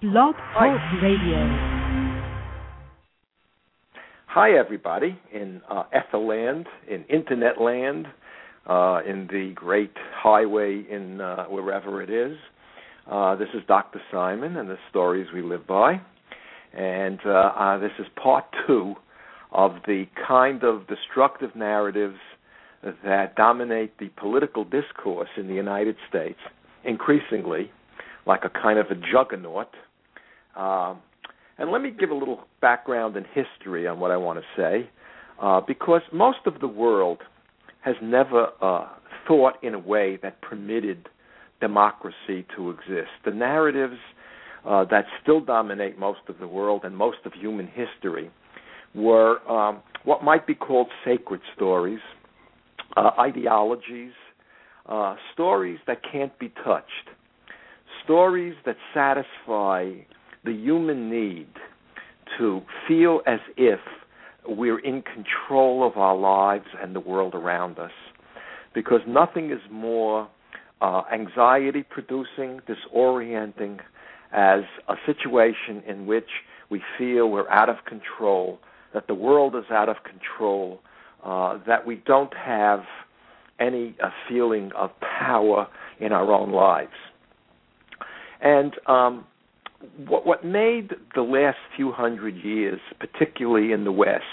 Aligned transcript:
Blog 0.00 0.34
Talk 0.52 1.02
Radio. 1.02 1.36
Hi, 4.26 4.58
everybody 4.58 5.16
in 5.32 5.60
uh, 5.70 5.84
Etherland, 5.94 6.66
in 6.90 7.04
Internet 7.04 7.60
land, 7.60 8.06
uh, 8.66 9.00
in 9.06 9.28
the 9.28 9.52
great 9.54 9.92
highway 10.12 10.84
in 10.90 11.20
uh, 11.20 11.44
wherever 11.44 12.02
it 12.02 12.10
is. 12.10 12.36
Uh, 13.08 13.36
this 13.36 13.48
is 13.54 13.62
Dr. 13.68 14.00
Simon 14.10 14.56
and 14.56 14.68
the 14.68 14.78
stories 14.90 15.28
we 15.32 15.42
live 15.42 15.66
by. 15.66 16.00
And 16.72 17.20
uh, 17.24 17.30
uh, 17.30 17.78
this 17.78 17.92
is 18.00 18.06
part 18.20 18.44
two 18.66 18.94
of 19.52 19.76
the 19.86 20.06
kind 20.26 20.64
of 20.64 20.88
destructive 20.88 21.54
narratives 21.54 22.18
that 22.82 23.36
dominate 23.36 23.96
the 23.98 24.08
political 24.16 24.64
discourse 24.64 25.28
in 25.36 25.46
the 25.46 25.54
United 25.54 25.96
States, 26.08 26.40
increasingly 26.84 27.70
like 28.26 28.44
a 28.44 28.50
kind 28.50 28.78
of 28.78 28.86
a 28.90 28.94
juggernaut. 28.94 29.68
Uh, 30.56 30.94
and 31.58 31.70
let 31.70 31.82
me 31.82 31.90
give 31.90 32.10
a 32.10 32.14
little 32.14 32.40
background 32.60 33.16
and 33.16 33.26
history 33.26 33.86
on 33.86 34.00
what 34.00 34.10
I 34.10 34.16
want 34.16 34.38
to 34.38 34.44
say, 34.60 34.90
uh, 35.40 35.60
because 35.60 36.02
most 36.12 36.38
of 36.46 36.60
the 36.60 36.68
world 36.68 37.18
has 37.82 37.94
never 38.02 38.48
uh, 38.60 38.88
thought 39.28 39.62
in 39.62 39.74
a 39.74 39.78
way 39.78 40.18
that 40.22 40.40
permitted 40.40 41.08
democracy 41.60 42.46
to 42.56 42.70
exist. 42.70 43.10
The 43.24 43.30
narratives 43.30 43.98
uh, 44.66 44.84
that 44.90 45.04
still 45.22 45.40
dominate 45.40 45.98
most 45.98 46.20
of 46.28 46.38
the 46.38 46.48
world 46.48 46.82
and 46.84 46.96
most 46.96 47.18
of 47.24 47.32
human 47.32 47.68
history 47.68 48.30
were 48.94 49.38
um, 49.50 49.82
what 50.04 50.22
might 50.22 50.46
be 50.46 50.54
called 50.54 50.88
sacred 51.04 51.40
stories, 51.54 52.00
uh, 52.96 53.10
ideologies, 53.18 54.12
uh, 54.86 55.16
stories 55.32 55.78
that 55.86 55.98
can't 56.10 56.38
be 56.38 56.52
touched, 56.64 57.08
stories 58.04 58.54
that 58.66 58.76
satisfy 58.92 59.90
the 60.44 60.52
human 60.52 61.10
need 61.10 61.48
to 62.38 62.62
feel 62.86 63.20
as 63.26 63.40
if 63.56 63.80
we're 64.46 64.78
in 64.78 65.02
control 65.02 65.86
of 65.86 65.96
our 65.96 66.16
lives 66.16 66.66
and 66.82 66.94
the 66.94 67.00
world 67.00 67.34
around 67.34 67.78
us. 67.78 67.90
Because 68.74 69.00
nothing 69.06 69.50
is 69.50 69.60
more 69.70 70.28
uh, 70.80 71.02
anxiety 71.12 71.82
producing, 71.82 72.60
disorienting, 72.68 73.78
as 74.32 74.64
a 74.88 74.94
situation 75.06 75.82
in 75.86 76.06
which 76.06 76.28
we 76.68 76.82
feel 76.98 77.30
we're 77.30 77.48
out 77.48 77.68
of 77.68 77.76
control, 77.86 78.58
that 78.92 79.06
the 79.06 79.14
world 79.14 79.54
is 79.54 79.64
out 79.70 79.88
of 79.88 79.96
control, 80.02 80.80
uh, 81.24 81.58
that 81.66 81.86
we 81.86 82.02
don't 82.04 82.34
have 82.34 82.80
any 83.60 83.94
uh, 84.02 84.10
feeling 84.28 84.72
of 84.76 84.90
power 85.00 85.68
in 86.00 86.12
our 86.12 86.32
own 86.32 86.50
lives. 86.50 86.90
And 88.40 88.74
um, 88.86 89.26
what, 90.06 90.26
what 90.26 90.44
made 90.44 90.92
the 91.14 91.22
last 91.22 91.58
few 91.76 91.92
hundred 91.92 92.36
years, 92.36 92.80
particularly 92.98 93.72
in 93.72 93.84
the 93.84 93.92
West, 93.92 94.24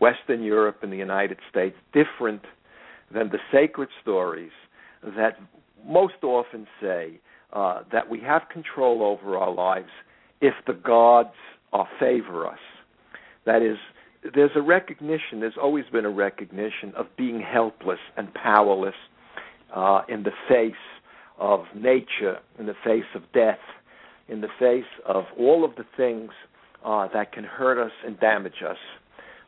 Western 0.00 0.42
Europe 0.42 0.78
and 0.82 0.92
the 0.92 0.96
United 0.96 1.38
States, 1.50 1.76
different 1.92 2.42
than 3.12 3.30
the 3.30 3.38
sacred 3.52 3.88
stories 4.02 4.52
that 5.16 5.38
most 5.86 6.22
often 6.22 6.66
say 6.80 7.20
uh, 7.52 7.82
that 7.92 8.08
we 8.08 8.20
have 8.20 8.42
control 8.52 9.02
over 9.02 9.36
our 9.36 9.52
lives 9.52 9.88
if 10.40 10.54
the 10.66 10.72
gods 10.72 11.34
favor 11.98 12.46
us. 12.46 12.58
That 13.46 13.62
is, 13.62 13.76
there's 14.34 14.50
a 14.54 14.62
recognition, 14.62 15.40
there's 15.40 15.56
always 15.60 15.84
been 15.92 16.04
a 16.04 16.10
recognition 16.10 16.92
of 16.96 17.06
being 17.16 17.40
helpless 17.40 17.98
and 18.16 18.32
powerless 18.34 18.94
uh, 19.74 20.02
in 20.08 20.22
the 20.22 20.32
face 20.48 20.74
of 21.38 21.64
nature, 21.74 22.38
in 22.58 22.66
the 22.66 22.74
face 22.84 23.04
of 23.14 23.22
death, 23.32 23.58
in 24.28 24.40
the 24.40 24.48
face 24.58 24.84
of 25.06 25.24
all 25.38 25.64
of 25.64 25.74
the 25.76 25.84
things 25.96 26.30
uh, 26.84 27.08
that 27.12 27.32
can 27.32 27.44
hurt 27.44 27.82
us 27.82 27.92
and 28.06 28.18
damage 28.20 28.62
us, 28.68 28.76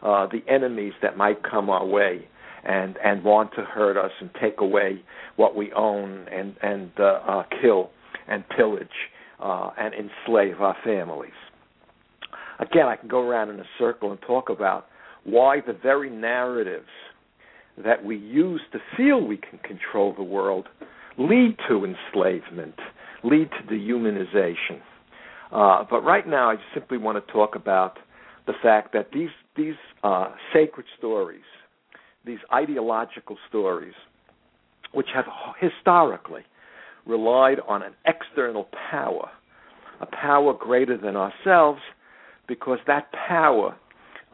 uh, 0.02 0.26
the 0.26 0.42
enemies 0.48 0.94
that 1.02 1.16
might 1.16 1.42
come 1.42 1.68
our 1.68 1.84
way 1.84 2.26
and 2.64 2.96
and 3.02 3.24
want 3.24 3.50
to 3.54 3.62
hurt 3.62 3.96
us 3.96 4.10
and 4.20 4.30
take 4.40 4.60
away 4.60 5.02
what 5.36 5.56
we 5.56 5.72
own 5.72 6.26
and 6.30 6.54
and 6.62 6.90
uh, 6.98 7.20
uh, 7.26 7.42
kill 7.60 7.90
and 8.28 8.44
pillage 8.50 8.88
uh, 9.42 9.70
and 9.78 9.94
enslave 9.94 10.60
our 10.60 10.76
families. 10.84 11.32
Again, 12.58 12.86
I 12.86 12.96
can 12.96 13.08
go 13.08 13.26
around 13.26 13.48
in 13.50 13.58
a 13.58 13.64
circle 13.78 14.10
and 14.10 14.20
talk 14.20 14.50
about 14.50 14.86
why 15.24 15.60
the 15.66 15.72
very 15.72 16.10
narratives 16.10 16.88
that 17.82 18.04
we 18.04 18.16
use 18.16 18.60
to 18.72 18.78
feel 18.96 19.20
we 19.20 19.38
can 19.38 19.58
control 19.60 20.14
the 20.14 20.22
world 20.22 20.68
lead 21.20 21.56
to 21.68 21.84
enslavement 21.84 22.74
lead 23.22 23.50
to 23.50 23.74
dehumanization. 23.74 24.80
Uh, 25.52 25.84
but 25.88 26.02
right 26.02 26.26
now, 26.26 26.50
I 26.50 26.56
simply 26.74 26.98
want 26.98 27.24
to 27.24 27.32
talk 27.32 27.54
about 27.56 27.98
the 28.46 28.52
fact 28.62 28.92
that 28.92 29.10
these 29.12 29.30
these 29.56 29.74
uh, 30.02 30.30
sacred 30.52 30.86
stories, 30.96 31.42
these 32.24 32.38
ideological 32.52 33.36
stories, 33.48 33.94
which 34.92 35.08
have 35.14 35.26
historically 35.58 36.42
relied 37.06 37.58
on 37.68 37.82
an 37.82 37.92
external 38.06 38.68
power, 38.90 39.28
a 40.00 40.06
power 40.06 40.54
greater 40.54 40.96
than 40.96 41.16
ourselves, 41.16 41.80
because 42.46 42.78
that 42.86 43.10
power 43.12 43.76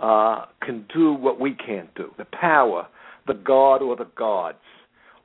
uh, 0.01 0.45
can 0.61 0.85
do 0.95 1.13
what 1.13 1.41
we 1.41 1.55
can't 1.55 1.93
do. 1.95 2.11
The 2.19 2.27
power, 2.27 2.87
the 3.27 3.35
god 3.35 3.83
or 3.83 3.97
the 3.97 4.09
gods, 4.17 4.59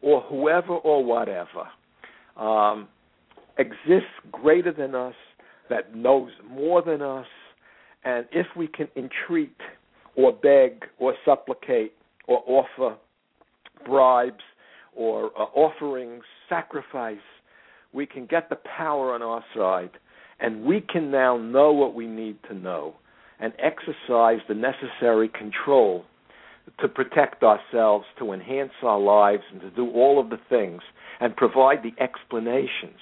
or 0.02 0.22
whoever 0.22 0.74
or 0.74 1.04
whatever, 1.04 1.68
um, 2.38 2.88
exists 3.58 4.10
greater 4.32 4.72
than 4.72 4.96
us, 4.96 5.14
that 5.70 5.96
knows 5.96 6.32
more 6.50 6.82
than 6.82 7.02
us, 7.02 7.28
and 8.04 8.26
if 8.32 8.48
we 8.58 8.68
can 8.68 8.88
entreat 8.96 9.56
or 10.16 10.34
beg 10.34 10.84
or 11.00 11.14
supplicate 11.24 11.94
or 12.28 12.44
offer 12.46 12.98
bribes 13.86 14.44
or 14.94 15.28
uh, 15.40 15.44
offerings, 15.56 16.24
sacrifice, 16.50 17.18
we 17.94 18.06
can 18.06 18.26
get 18.26 18.50
the 18.50 18.58
power 18.78 19.14
on 19.14 19.22
our 19.22 19.44
side, 19.56 19.92
and 20.40 20.64
we 20.66 20.82
can 20.82 21.12
now 21.12 21.38
know 21.38 21.72
what 21.72 21.94
we 21.94 22.08
need 22.08 22.38
to 22.50 22.54
know 22.54 22.96
and 23.40 23.54
exercise 23.58 24.40
the 24.48 24.54
necessary 24.54 25.30
control 25.30 26.06
to 26.80 26.88
protect 26.88 27.44
ourselves, 27.44 28.06
to 28.20 28.32
enhance 28.34 28.72
our 28.84 29.00
lives, 29.00 29.44
and 29.52 29.62
to 29.62 29.70
do 29.72 29.90
all 29.92 30.20
of 30.20 30.30
the 30.30 30.40
things 30.50 30.82
and 31.20 31.36
provide 31.36 31.80
the 31.84 31.94
explanations 32.02 33.00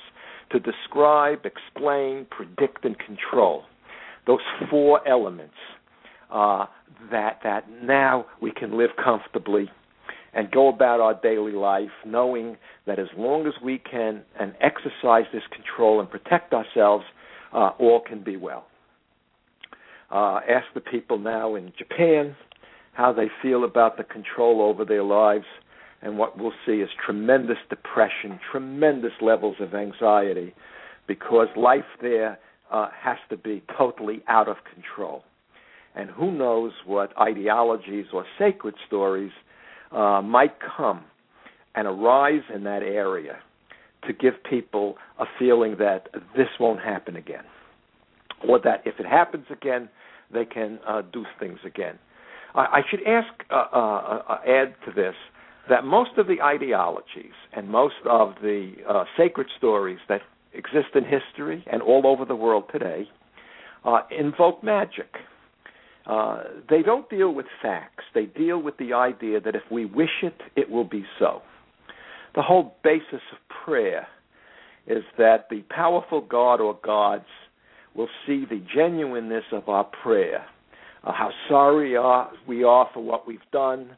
to 0.52 0.59
describe, 0.59 1.46
explain, 1.46 2.25
predict, 2.30 2.86
and 2.86 2.97
control. 3.00 3.64
Those 4.28 4.40
four 4.70 5.08
elements 5.08 5.56
uh, 6.31 6.66
that 7.12 7.40
that 7.44 7.66
now 7.84 8.25
we 8.42 8.52
can 8.52 8.78
live 8.78 8.92
comfortably 9.03 9.70
and 10.34 10.52
go 10.52 10.68
about 10.68 11.00
our 11.00 11.20
daily 11.22 11.53
life 11.53 11.90
knowing 12.06 12.58
that 12.86 13.00
as 13.00 13.08
long 13.18 13.47
as 13.47 13.53
we 13.64 13.80
can 13.80 14.22
and 14.40 14.53
exercise 14.62 15.26
this 15.34 15.44
control 15.52 16.00
and 16.00 16.09
protect 16.09 16.53
ourselves, 16.53 17.03
uh, 17.53 17.72
all 17.80 18.02
can 18.02 18.24
be 18.24 18.38
well. 18.38 18.66
Uh, 20.12 20.40
ask 20.50 20.66
the 20.74 20.81
people 20.81 21.18
now 21.18 21.56
in 21.56 21.72
Japan 21.78 22.36
how 22.94 23.14
they 23.14 23.28
feel 23.42 23.64
about 23.64 23.98
the 23.98 24.04
control 24.04 24.62
over 24.62 24.84
their 24.86 25.04
lives 25.04 25.46
and 26.02 26.18
what 26.18 26.38
we'll 26.38 26.54
see 26.66 26.74
is 26.74 26.90
tremendous 27.06 27.58
depression, 27.70 28.40
tremendous 28.52 29.12
levels 29.22 29.58
of 29.60 29.74
anxiety, 29.74 30.54
because 31.08 31.48
life 31.58 31.84
there 32.02 32.40
uh, 32.72 32.90
has 32.98 33.18
to 33.30 33.38
be 33.38 33.64
totally 33.78 34.22
out 34.28 34.48
of 34.48 34.58
control. 34.74 35.24
And 35.96 36.10
who 36.10 36.32
knows 36.32 36.72
what 36.86 37.18
ideologies 37.18 38.06
or 38.14 38.26
sacred 38.38 38.76
stories 38.88 39.32
uh, 39.92 40.22
might 40.24 40.56
come 40.78 41.04
and 41.76 41.88
arise 41.88 42.44
in 42.54 42.64
that 42.64 42.84
area 42.84 43.40
to 44.08 44.14
give 44.14 44.34
people 44.50 44.96
a 45.20 45.26
feeling 45.38 45.76
that 45.80 46.08
this 46.38 46.48
won't 46.60 46.80
happen 46.80 47.16
again, 47.18 47.44
or 48.47 48.59
that 48.59 48.82
if 48.85 49.00
it 49.00 49.06
happens 49.06 49.46
again, 49.52 49.90
they 50.32 50.46
can 50.46 50.80
uh, 50.88 51.02
do 51.12 51.26
things 51.40 51.59
again. 51.66 52.00
I, 52.55 52.59
I 52.59 52.81
should 52.90 53.01
ask, 53.07 53.28
uh, 53.49 53.66
uh, 53.73 54.23
uh 54.29 54.37
add 54.47 54.75
to 54.85 54.91
this 54.96 55.16
that 55.69 55.84
most 55.84 56.11
of 56.17 56.28
the 56.28 56.41
ideologies 56.41 57.34
and 57.55 57.69
most 57.69 57.96
of 58.09 58.34
the 58.41 58.73
uh, 58.90 59.03
sacred 59.16 59.47
stories 59.57 59.99
that 60.09 60.22
exist 60.53 60.96
in 60.96 61.03
history 61.03 61.63
and 61.72 61.81
all 61.81 62.07
over 62.07 62.25
the 62.25 62.35
world 62.35 62.63
today 62.72 63.07
uh, 63.85 63.99
invoke 64.17 64.63
magic. 64.63 65.16
Uh, 66.05 66.43
they 66.69 66.81
don't 66.81 67.07
deal 67.09 67.34
with 67.34 67.46
facts. 67.61 68.03
They 68.16 68.25
deal 68.25 68.61
with 68.61 68.78
the 68.78 68.93
idea 68.93 69.40
that 69.41 69.55
if 69.55 69.61
we 69.72 69.85
wish 69.85 70.23
it, 70.23 70.41
it 70.55 70.69
will 70.69 70.84
be 70.84 71.05
so. 71.19 71.41
The 72.35 72.41
whole 72.41 72.75
basis 72.84 73.22
of 73.31 73.37
prayer 73.63 74.07
is 74.87 75.03
that 75.17 75.47
the 75.49 75.61
powerful 75.69 76.22
God 76.22 76.61
or 76.61 76.78
gods 76.84 77.25
will 77.96 78.09
see 78.25 78.46
the 78.49 78.63
genuineness 78.73 79.43
of 79.51 79.69
our 79.69 79.84
prayer, 79.84 80.46
uh, 81.03 81.11
how 81.11 81.31
sorry 81.47 81.96
are, 81.96 82.31
we 82.47 82.63
are 82.63 82.90
for 82.93 83.03
what 83.03 83.28
we've 83.28 83.40
done, 83.51 83.91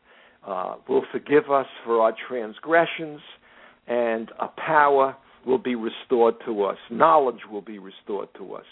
uh, 0.45 0.75
will 0.87 1.03
forgive 1.11 1.49
us 1.51 1.67
for 1.85 2.01
our 2.01 2.13
transgressions, 2.27 3.21
and 3.87 4.31
a 4.39 4.47
power 4.47 5.15
will 5.45 5.57
be 5.57 5.75
restored 5.75 6.35
to 6.45 6.63
us, 6.63 6.77
knowledge 6.89 7.41
will 7.51 7.61
be 7.61 7.79
restored 7.79 8.29
to 8.37 8.53
us, 8.53 8.65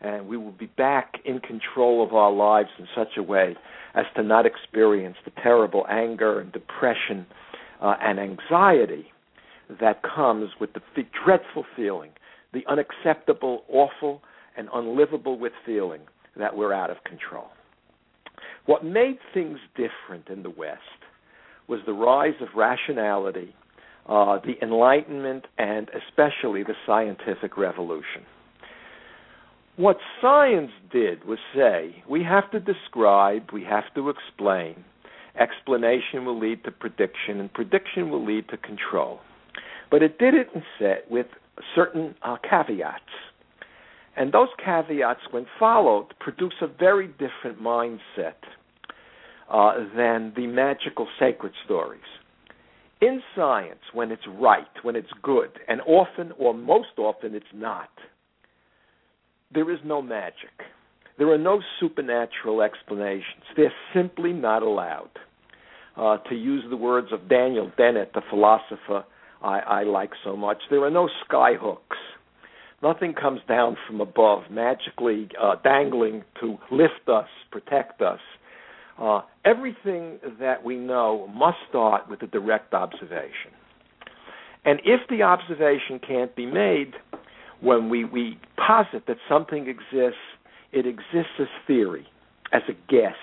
and 0.00 0.26
we 0.26 0.36
will 0.36 0.52
be 0.52 0.66
back 0.66 1.14
in 1.24 1.40
control 1.40 2.02
of 2.02 2.14
our 2.14 2.32
lives 2.32 2.70
in 2.78 2.86
such 2.94 3.16
a 3.16 3.22
way 3.22 3.54
as 3.94 4.04
to 4.14 4.22
not 4.22 4.46
experience 4.46 5.16
the 5.24 5.32
terrible 5.42 5.86
anger 5.88 6.40
and 6.40 6.52
depression 6.52 7.26
uh, 7.80 7.94
and 8.00 8.18
anxiety 8.18 9.06
that 9.80 10.02
comes 10.02 10.50
with 10.60 10.72
the 10.72 10.80
f- 10.96 11.04
dreadful 11.24 11.64
feeling, 11.74 12.10
the 12.52 12.62
unacceptable, 12.68 13.64
awful, 13.68 14.22
and 14.56 14.68
unlivable 14.72 15.38
with 15.38 15.52
feeling 15.64 16.00
that 16.38 16.56
we're 16.56 16.72
out 16.72 16.90
of 16.90 16.96
control. 17.04 17.48
What 18.66 18.84
made 18.84 19.18
things 19.32 19.58
different 19.76 20.28
in 20.28 20.42
the 20.42 20.50
West 20.50 20.80
was 21.68 21.80
the 21.86 21.92
rise 21.92 22.34
of 22.40 22.48
rationality, 22.54 23.54
uh, 24.08 24.38
the 24.44 24.54
Enlightenment, 24.62 25.46
and 25.58 25.88
especially 25.90 26.62
the 26.62 26.74
scientific 26.86 27.56
revolution. 27.56 28.22
What 29.76 29.98
science 30.20 30.70
did 30.90 31.24
was 31.24 31.38
say 31.54 32.02
we 32.08 32.24
have 32.24 32.50
to 32.52 32.60
describe, 32.60 33.50
we 33.52 33.62
have 33.64 33.84
to 33.94 34.08
explain. 34.08 34.84
Explanation 35.38 36.24
will 36.24 36.38
lead 36.38 36.64
to 36.64 36.70
prediction, 36.70 37.40
and 37.40 37.52
prediction 37.52 38.10
will 38.10 38.24
lead 38.24 38.48
to 38.48 38.56
control. 38.56 39.20
But 39.90 40.02
it 40.02 40.18
did 40.18 40.34
it 40.34 40.48
instead 40.54 41.02
with 41.10 41.26
certain 41.74 42.14
uh, 42.22 42.36
caveats. 42.48 43.04
And 44.16 44.32
those 44.32 44.48
caveats, 44.64 45.20
when 45.30 45.46
followed, 45.58 46.06
produce 46.20 46.54
a 46.62 46.66
very 46.66 47.08
different 47.08 47.60
mindset 47.60 48.40
uh, 49.50 49.74
than 49.96 50.32
the 50.36 50.46
magical 50.46 51.06
sacred 51.20 51.52
stories. 51.64 52.00
In 53.02 53.20
science, 53.36 53.80
when 53.92 54.10
it's 54.10 54.26
right, 54.38 54.64
when 54.82 54.96
it's 54.96 55.10
good, 55.22 55.50
and 55.68 55.82
often 55.82 56.32
or 56.38 56.54
most 56.54 56.98
often 56.98 57.34
it's 57.34 57.44
not, 57.54 57.90
there 59.52 59.70
is 59.70 59.78
no 59.84 60.00
magic. 60.00 60.64
There 61.18 61.30
are 61.30 61.38
no 61.38 61.60
supernatural 61.78 62.62
explanations. 62.62 63.44
They're 63.56 63.72
simply 63.94 64.32
not 64.32 64.62
allowed. 64.62 65.10
Uh, 65.96 66.18
to 66.28 66.34
use 66.34 66.62
the 66.68 66.76
words 66.76 67.08
of 67.10 67.26
Daniel 67.28 67.70
Dennett, 67.78 68.12
the 68.12 68.20
philosopher 68.28 69.04
I, 69.42 69.60
I 69.60 69.82
like 69.84 70.10
so 70.24 70.36
much, 70.36 70.58
there 70.70 70.84
are 70.84 70.90
no 70.90 71.08
skyhooks. 71.26 71.78
Nothing 72.86 73.14
comes 73.14 73.40
down 73.48 73.76
from 73.84 74.00
above, 74.00 74.44
magically 74.48 75.28
uh, 75.42 75.56
dangling 75.64 76.22
to 76.40 76.56
lift 76.70 77.08
us, 77.08 77.26
protect 77.50 78.00
us. 78.00 78.20
Uh, 78.96 79.22
everything 79.44 80.20
that 80.38 80.64
we 80.64 80.76
know 80.76 81.28
must 81.34 81.56
start 81.68 82.08
with 82.08 82.22
a 82.22 82.28
direct 82.28 82.74
observation. 82.74 83.50
And 84.64 84.78
if 84.84 85.00
the 85.10 85.22
observation 85.22 85.98
can't 86.06 86.36
be 86.36 86.46
made, 86.46 86.92
when 87.60 87.88
we, 87.88 88.04
we 88.04 88.38
posit 88.56 89.08
that 89.08 89.16
something 89.28 89.66
exists, 89.66 90.20
it 90.70 90.86
exists 90.86 91.40
as 91.40 91.48
theory, 91.66 92.06
as 92.52 92.62
a 92.68 92.74
guess. 92.88 93.16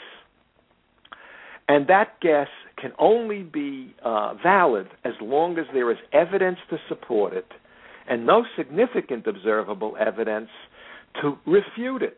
And 1.69 1.87
that 1.87 2.19
guess 2.19 2.49
can 2.77 2.91
only 2.99 3.43
be 3.43 3.95
uh, 4.03 4.33
valid 4.43 4.87
as 5.05 5.13
long 5.21 5.57
as 5.57 5.65
there 5.73 5.89
is 5.89 5.97
evidence 6.11 6.57
to 6.69 6.77
support 6.89 7.31
it 7.31 7.47
and 8.09 8.25
no 8.25 8.45
significant 8.57 9.27
observable 9.27 9.95
evidence 9.99 10.49
to 11.21 11.37
refute 11.45 12.01
it. 12.01 12.17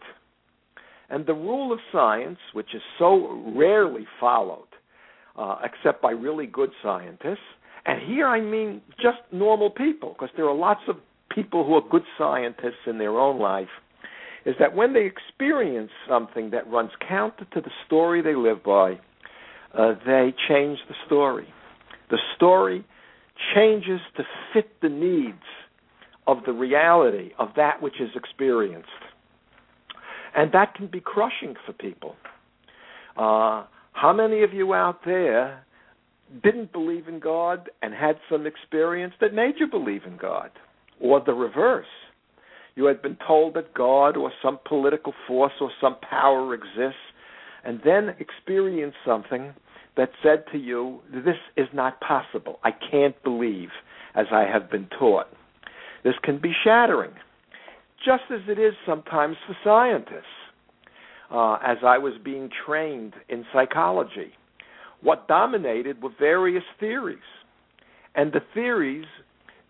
And 1.09 1.25
the 1.25 1.33
rule 1.33 1.71
of 1.71 1.79
science, 1.91 2.39
which 2.53 2.73
is 2.73 2.81
so 2.97 3.53
rarely 3.55 4.07
followed, 4.19 4.67
uh, 5.37 5.57
except 5.63 6.01
by 6.01 6.11
really 6.11 6.47
good 6.47 6.71
scientists, 6.81 7.37
and 7.85 8.01
here 8.01 8.27
I 8.27 8.41
mean 8.41 8.81
just 8.95 9.19
normal 9.31 9.69
people, 9.69 10.13
because 10.13 10.33
there 10.35 10.47
are 10.47 10.55
lots 10.55 10.81
of 10.87 10.95
people 11.29 11.65
who 11.65 11.75
are 11.75 11.87
good 11.89 12.05
scientists 12.17 12.87
in 12.87 12.97
their 12.97 13.19
own 13.19 13.39
life, 13.39 13.67
is 14.45 14.55
that 14.59 14.75
when 14.75 14.93
they 14.93 15.05
experience 15.05 15.91
something 16.07 16.51
that 16.51 16.67
runs 16.67 16.91
counter 17.07 17.45
to 17.53 17.61
the 17.61 17.71
story 17.85 18.21
they 18.21 18.35
live 18.35 18.63
by, 18.63 18.99
uh, 19.77 19.93
they 20.05 20.33
change 20.47 20.79
the 20.87 20.95
story. 21.05 21.47
The 22.09 22.19
story 22.35 22.85
changes 23.53 23.99
to 24.17 24.23
fit 24.53 24.81
the 24.81 24.89
needs 24.89 25.43
of 26.27 26.37
the 26.45 26.53
reality 26.53 27.31
of 27.37 27.49
that 27.55 27.81
which 27.81 27.99
is 27.99 28.09
experienced. 28.15 28.89
And 30.35 30.51
that 30.53 30.73
can 30.75 30.87
be 30.87 30.99
crushing 30.99 31.55
for 31.65 31.73
people. 31.73 32.15
Uh, 33.15 33.65
how 33.93 34.11
many 34.13 34.43
of 34.43 34.53
you 34.53 34.73
out 34.73 34.99
there 35.05 35.63
didn't 36.43 36.73
believe 36.73 37.07
in 37.07 37.19
God 37.19 37.69
and 37.81 37.93
had 37.93 38.17
some 38.29 38.45
experience 38.45 39.13
that 39.21 39.33
made 39.33 39.55
you 39.59 39.67
believe 39.67 40.01
in 40.05 40.17
God? 40.17 40.51
Or 40.99 41.21
the 41.25 41.33
reverse. 41.33 41.85
You 42.75 42.85
had 42.85 43.01
been 43.01 43.17
told 43.25 43.53
that 43.53 43.73
God 43.73 44.17
or 44.17 44.31
some 44.43 44.59
political 44.67 45.13
force 45.27 45.53
or 45.61 45.71
some 45.79 45.95
power 46.09 46.53
exists, 46.53 46.99
and 47.63 47.79
then 47.85 48.15
experienced 48.19 48.97
something 49.05 49.53
that 49.95 50.09
said 50.21 50.43
to 50.51 50.57
you, 50.57 50.99
This 51.13 51.37
is 51.55 51.67
not 51.73 52.01
possible. 52.01 52.59
I 52.63 52.71
can't 52.71 53.21
believe 53.23 53.69
as 54.13 54.25
I 54.31 54.43
have 54.43 54.69
been 54.69 54.87
taught. 54.99 55.27
This 56.05 56.13
can 56.23 56.39
be 56.39 56.53
shattering, 56.63 57.13
just 58.05 58.23
as 58.31 58.41
it 58.47 58.59
is 58.59 58.75
sometimes 58.85 59.35
for 59.47 59.57
scientists. 59.63 60.23
Uh, 61.31 61.55
as 61.65 61.77
I 61.83 61.97
was 61.97 62.13
being 62.23 62.51
trained 62.67 63.13
in 63.27 63.43
psychology, 63.51 64.31
what 65.01 65.27
dominated 65.27 66.03
were 66.03 66.11
various 66.19 66.63
theories. 66.79 67.17
And 68.13 68.31
the 68.31 68.41
theories, 68.53 69.07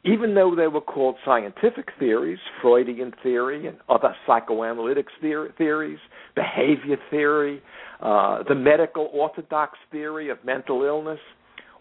even 0.03 0.35
though 0.35 0.53
they 0.53 0.67
were 0.67 0.81
called 0.81 1.15
scientific 1.23 1.87
theories, 1.97 2.39
Freudian 2.61 3.13
theory 3.23 3.67
and 3.67 3.77
other 3.87 4.13
psychoanalytic 4.27 5.05
theories, 5.21 5.99
behavior 6.35 6.97
theory, 7.09 7.61
uh, 8.01 8.43
the 8.43 8.55
medical 8.55 9.09
orthodox 9.13 9.77
theory 9.89 10.29
of 10.29 10.43
mental 10.43 10.83
illness, 10.83 11.19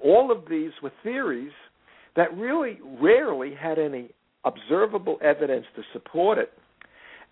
all 0.01 0.31
of 0.31 0.49
these 0.49 0.71
were 0.81 0.93
theories 1.03 1.53
that 2.15 2.33
really 2.37 2.79
rarely 3.01 3.53
had 3.53 3.81
any 3.81 4.11
observable 4.44 5.19
evidence 5.23 5.67
to 5.76 5.82
support 5.93 6.38
it. 6.38 6.52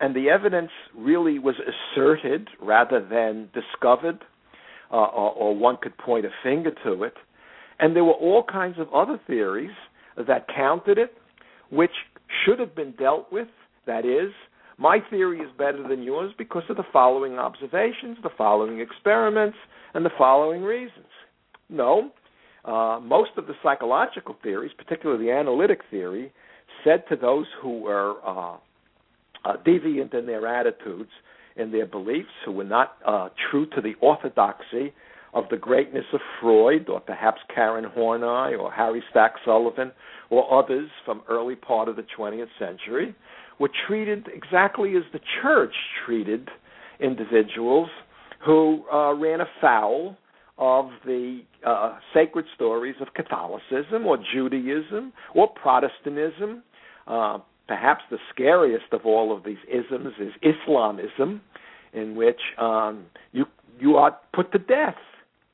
And 0.00 0.16
the 0.16 0.30
evidence 0.30 0.70
really 0.96 1.38
was 1.38 1.54
asserted 1.60 2.48
rather 2.60 3.00
than 3.00 3.50
discovered, 3.54 4.20
uh, 4.90 4.96
or, 4.96 5.32
or 5.32 5.56
one 5.56 5.76
could 5.80 5.96
point 5.96 6.24
a 6.26 6.30
finger 6.42 6.72
to 6.84 7.04
it. 7.04 7.14
And 7.78 7.94
there 7.94 8.04
were 8.04 8.12
all 8.12 8.42
kinds 8.42 8.78
of 8.78 8.92
other 8.92 9.20
theories 9.26 9.70
that 10.16 10.46
countered 10.54 10.98
it, 10.98 11.14
which 11.70 11.92
should 12.44 12.58
have 12.58 12.74
been 12.74 12.92
dealt 12.92 13.32
with. 13.32 13.48
That 13.86 14.04
is, 14.04 14.32
my 14.78 14.98
theory 15.10 15.38
is 15.38 15.50
better 15.56 15.86
than 15.88 16.02
yours 16.02 16.32
because 16.36 16.62
of 16.68 16.76
the 16.76 16.84
following 16.92 17.34
observations, 17.34 18.18
the 18.22 18.30
following 18.36 18.80
experiments, 18.80 19.56
and 19.94 20.04
the 20.04 20.10
following 20.16 20.62
reasons. 20.62 21.06
No, 21.68 22.10
uh, 22.64 23.00
most 23.02 23.30
of 23.36 23.46
the 23.46 23.54
psychological 23.62 24.36
theories, 24.42 24.72
particularly 24.76 25.26
the 25.26 25.32
analytic 25.32 25.80
theory, 25.90 26.32
said 26.84 27.04
to 27.08 27.16
those 27.16 27.46
who 27.60 27.80
were 27.80 28.14
uh, 28.24 28.56
uh, 29.44 29.56
deviant 29.66 30.14
in 30.14 30.26
their 30.26 30.46
attitudes, 30.46 31.10
in 31.56 31.70
their 31.72 31.86
beliefs, 31.86 32.28
who 32.44 32.52
were 32.52 32.64
not 32.64 32.96
uh, 33.06 33.28
true 33.50 33.66
to 33.66 33.80
the 33.80 33.94
orthodoxy 34.00 34.92
of 35.34 35.44
the 35.50 35.56
greatness 35.56 36.04
of 36.12 36.20
Freud, 36.40 36.88
or 36.88 37.00
perhaps 37.00 37.40
Karen 37.54 37.84
Horney, 37.84 38.54
or 38.54 38.70
Harry 38.70 39.02
Stack 39.10 39.32
Sullivan, 39.44 39.92
or 40.30 40.62
others 40.62 40.90
from 41.04 41.22
early 41.28 41.56
part 41.56 41.88
of 41.88 41.96
the 41.96 42.04
20th 42.18 42.48
century, 42.58 43.14
were 43.58 43.70
treated 43.86 44.28
exactly 44.34 44.94
as 44.96 45.04
the 45.12 45.20
church 45.42 45.74
treated 46.04 46.48
individuals 47.00 47.88
who 48.44 48.84
uh, 48.92 49.14
ran 49.14 49.40
afoul 49.40 50.16
of 50.58 50.90
the 51.04 51.40
uh, 51.66 51.98
sacred 52.14 52.44
stories 52.54 52.94
of 53.00 53.08
Catholicism 53.14 54.06
or 54.06 54.18
Judaism 54.34 55.12
or 55.34 55.48
Protestantism. 55.48 56.62
Uh, 57.06 57.38
perhaps 57.68 58.02
the 58.10 58.18
scariest 58.32 58.86
of 58.92 59.04
all 59.04 59.36
of 59.36 59.44
these 59.44 59.58
isms 59.68 60.14
is 60.20 60.32
Islamism, 60.42 61.40
in 61.92 62.14
which 62.14 62.40
um, 62.58 63.04
you 63.32 63.46
you 63.80 63.96
are 63.96 64.16
put 64.32 64.52
to 64.52 64.58
death, 64.58 64.96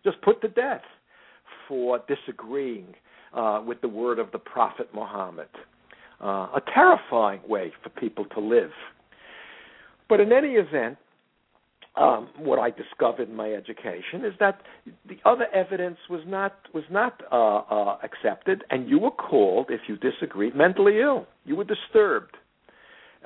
just 0.05 0.21
put 0.23 0.40
to 0.43 0.49
death 0.49 0.83
for 1.67 2.00
disagreeing 2.09 2.95
uh, 3.33 3.62
with 3.64 3.81
the 3.81 3.88
word 3.88 4.19
of 4.19 4.33
the 4.33 4.38
Prophet 4.38 4.88
Muhammad. 4.95 5.49
Uh, 6.21 6.49
a 6.57 6.62
terrifying 6.75 7.40
way 7.47 7.73
for 7.83 7.90
people 7.90 8.25
to 8.25 8.40
live. 8.40 8.73
But 10.09 10.21
in 10.21 10.33
any 10.33 10.55
event, 10.55 10.97
um, 11.99 12.28
what 12.38 12.59
I 12.59 12.71
discovered 12.71 13.28
in 13.28 13.35
my 13.35 13.50
education 13.52 14.25
is 14.25 14.33
that 14.38 14.61
the 15.09 15.17
other 15.25 15.47
evidence 15.52 15.99
was 16.09 16.21
not 16.26 16.55
was 16.73 16.85
not 16.90 17.23
uh, 17.33 17.59
uh, 17.59 17.99
accepted, 18.02 18.62
and 18.71 18.88
you 18.88 18.99
were 18.99 19.11
called, 19.11 19.67
if 19.71 19.81
you 19.88 19.97
disagreed, 19.97 20.55
mentally 20.55 21.00
ill. 21.00 21.26
You 21.45 21.57
were 21.57 21.64
disturbed. 21.64 22.37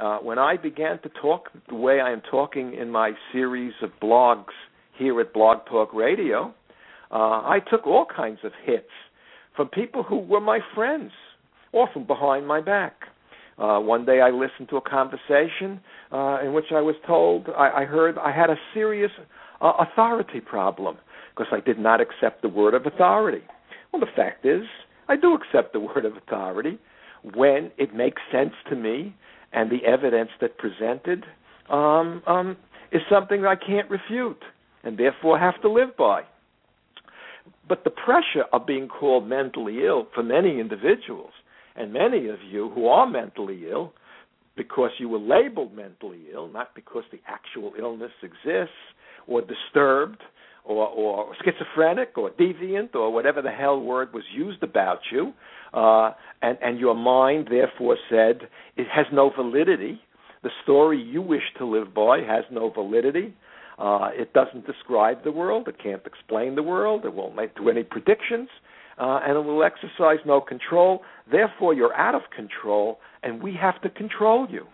Uh, 0.01 0.19
when 0.19 0.39
I 0.39 0.57
began 0.57 0.99
to 1.03 1.11
talk 1.21 1.51
the 1.69 1.75
way 1.75 2.01
I 2.01 2.13
am 2.13 2.23
talking 2.31 2.75
in 2.75 2.91
my 2.91 3.13
series 3.31 3.75
of 3.83 3.91
blogs 4.03 4.55
here 4.99 5.21
at 5.21 5.35
Blog 5.35 5.59
Talk 5.69 5.93
Radio, 5.93 6.55
uh, 7.11 7.15
I 7.15 7.59
took 7.71 7.87
all 7.87 8.07
kinds 8.07 8.39
of 8.43 8.53
hits 8.65 8.87
from 9.55 9.69
people 9.69 10.03
who 10.03 10.17
were 10.17 10.41
my 10.41 10.61
friends, 10.75 11.13
often 11.73 12.05
behind 12.05 12.47
my 12.47 12.63
back. 12.63 12.95
Uh, 13.59 13.79
one 13.79 14.05
day 14.05 14.21
I 14.21 14.31
listened 14.31 14.69
to 14.71 14.77
a 14.77 14.81
conversation 14.81 15.81
uh, 16.11 16.39
in 16.43 16.53
which 16.53 16.67
I 16.75 16.81
was 16.81 16.95
told 17.07 17.49
I, 17.57 17.83
I 17.83 17.85
heard 17.85 18.19
I 18.19 18.33
had 18.33 18.51
a 18.51 18.57
serious 18.75 19.11
uh, 19.61 19.73
authority 19.79 20.41
problem 20.41 20.97
because 21.31 21.53
I 21.53 21.61
did 21.61 21.79
not 21.79 22.01
accept 22.01 22.43
the 22.43 22.49
word 22.49 22.75
of 22.75 22.87
authority. 22.87 23.45
Well, 23.93 24.01
the 24.01 24.13
fact 24.17 24.45
is, 24.47 24.63
I 25.09 25.17
do 25.17 25.35
accept 25.35 25.73
the 25.73 25.81
word 25.95 26.05
of 26.05 26.17
authority 26.17 26.79
when 27.35 27.71
it 27.79 27.95
makes 27.95 28.21
sense 28.33 28.55
to 28.71 28.77
me 28.77 29.15
and 29.53 29.71
the 29.71 29.85
evidence 29.87 30.31
that 30.41 30.59
presented 30.59 31.25
um, 31.71 32.23
um, 32.27 32.57
is 32.91 33.03
something 33.11 33.45
I 33.45 33.55
can't 33.55 33.89
refute 33.91 34.43
and 34.83 34.99
therefore 34.99 35.39
have 35.39 35.61
to 35.63 35.71
live 35.71 35.97
by. 35.97 36.23
But 37.69 37.85
the 37.85 37.91
pressure 37.91 38.45
of 38.53 38.67
being 38.67 38.89
called 38.89 39.29
mentally 39.29 39.85
ill 39.85 40.07
for 40.15 40.23
many 40.23 40.59
individuals, 40.59 41.33
and 41.77 41.93
many 41.93 42.29
of 42.29 42.39
you 42.49 42.71
who 42.75 42.87
are 42.87 43.07
mentally 43.07 43.63
ill, 43.71 43.93
because 44.57 44.91
you 44.99 45.09
were 45.09 45.19
labeled 45.19 45.75
mentally 45.75 46.25
ill, 46.33 46.49
not 46.49 46.75
because 46.75 47.05
the 47.11 47.21
actual 47.27 47.73
illness 47.79 48.13
exists, 48.23 48.75
or 49.27 49.41
disturbed, 49.41 50.21
or, 50.65 50.87
or 50.89 51.35
schizophrenic, 51.45 52.17
or 52.17 52.31
deviant, 52.31 52.95
or 52.95 53.13
whatever 53.13 53.43
the 53.43 53.51
hell 53.51 53.81
word 53.81 54.13
was 54.13 54.25
used 54.35 54.63
about 54.63 54.99
you, 55.11 55.33
uh, 55.73 56.13
and, 56.43 56.59
and 56.61 56.79
your 56.79 56.95
mind 56.95 57.49
therefore 57.51 57.97
said 58.11 58.43
it 58.77 58.87
has 58.93 59.07
no 59.13 59.31
validity. 59.31 60.01
The 60.43 60.51
story 60.65 61.01
you 61.01 61.23
wish 61.23 61.43
to 61.59 61.65
live 61.65 61.95
by 61.95 62.19
has 62.19 62.45
no 62.51 62.71
validity. 62.71 63.35
Uh, 63.79 64.11
it 64.13 64.33
doesn't 64.33 64.67
describe 64.67 65.25
the 65.25 65.33
world. 65.33 65.67
It 65.67 65.77
can't 65.83 66.03
explain 66.05 66.55
the 66.55 66.63
world. 66.63 67.05
It 67.05 67.15
won't 67.15 67.35
make 67.35 67.57
do 67.57 67.71
any 67.71 67.85
predictions, 67.85 68.49
uh, 69.03 69.19
and 69.27 69.37
it 69.37 69.41
will 69.41 69.65
exercise 69.65 70.19
no 70.25 70.41
control. 70.41 71.03
Therefore, 71.29 71.75
you're 71.75 71.95
out 71.95 72.15
of 72.15 72.23
control, 72.35 73.01
and 73.25 73.43
we 73.43 73.53
have 73.61 73.83
to 73.83 73.91
control 73.91 74.47
you. 74.49 74.65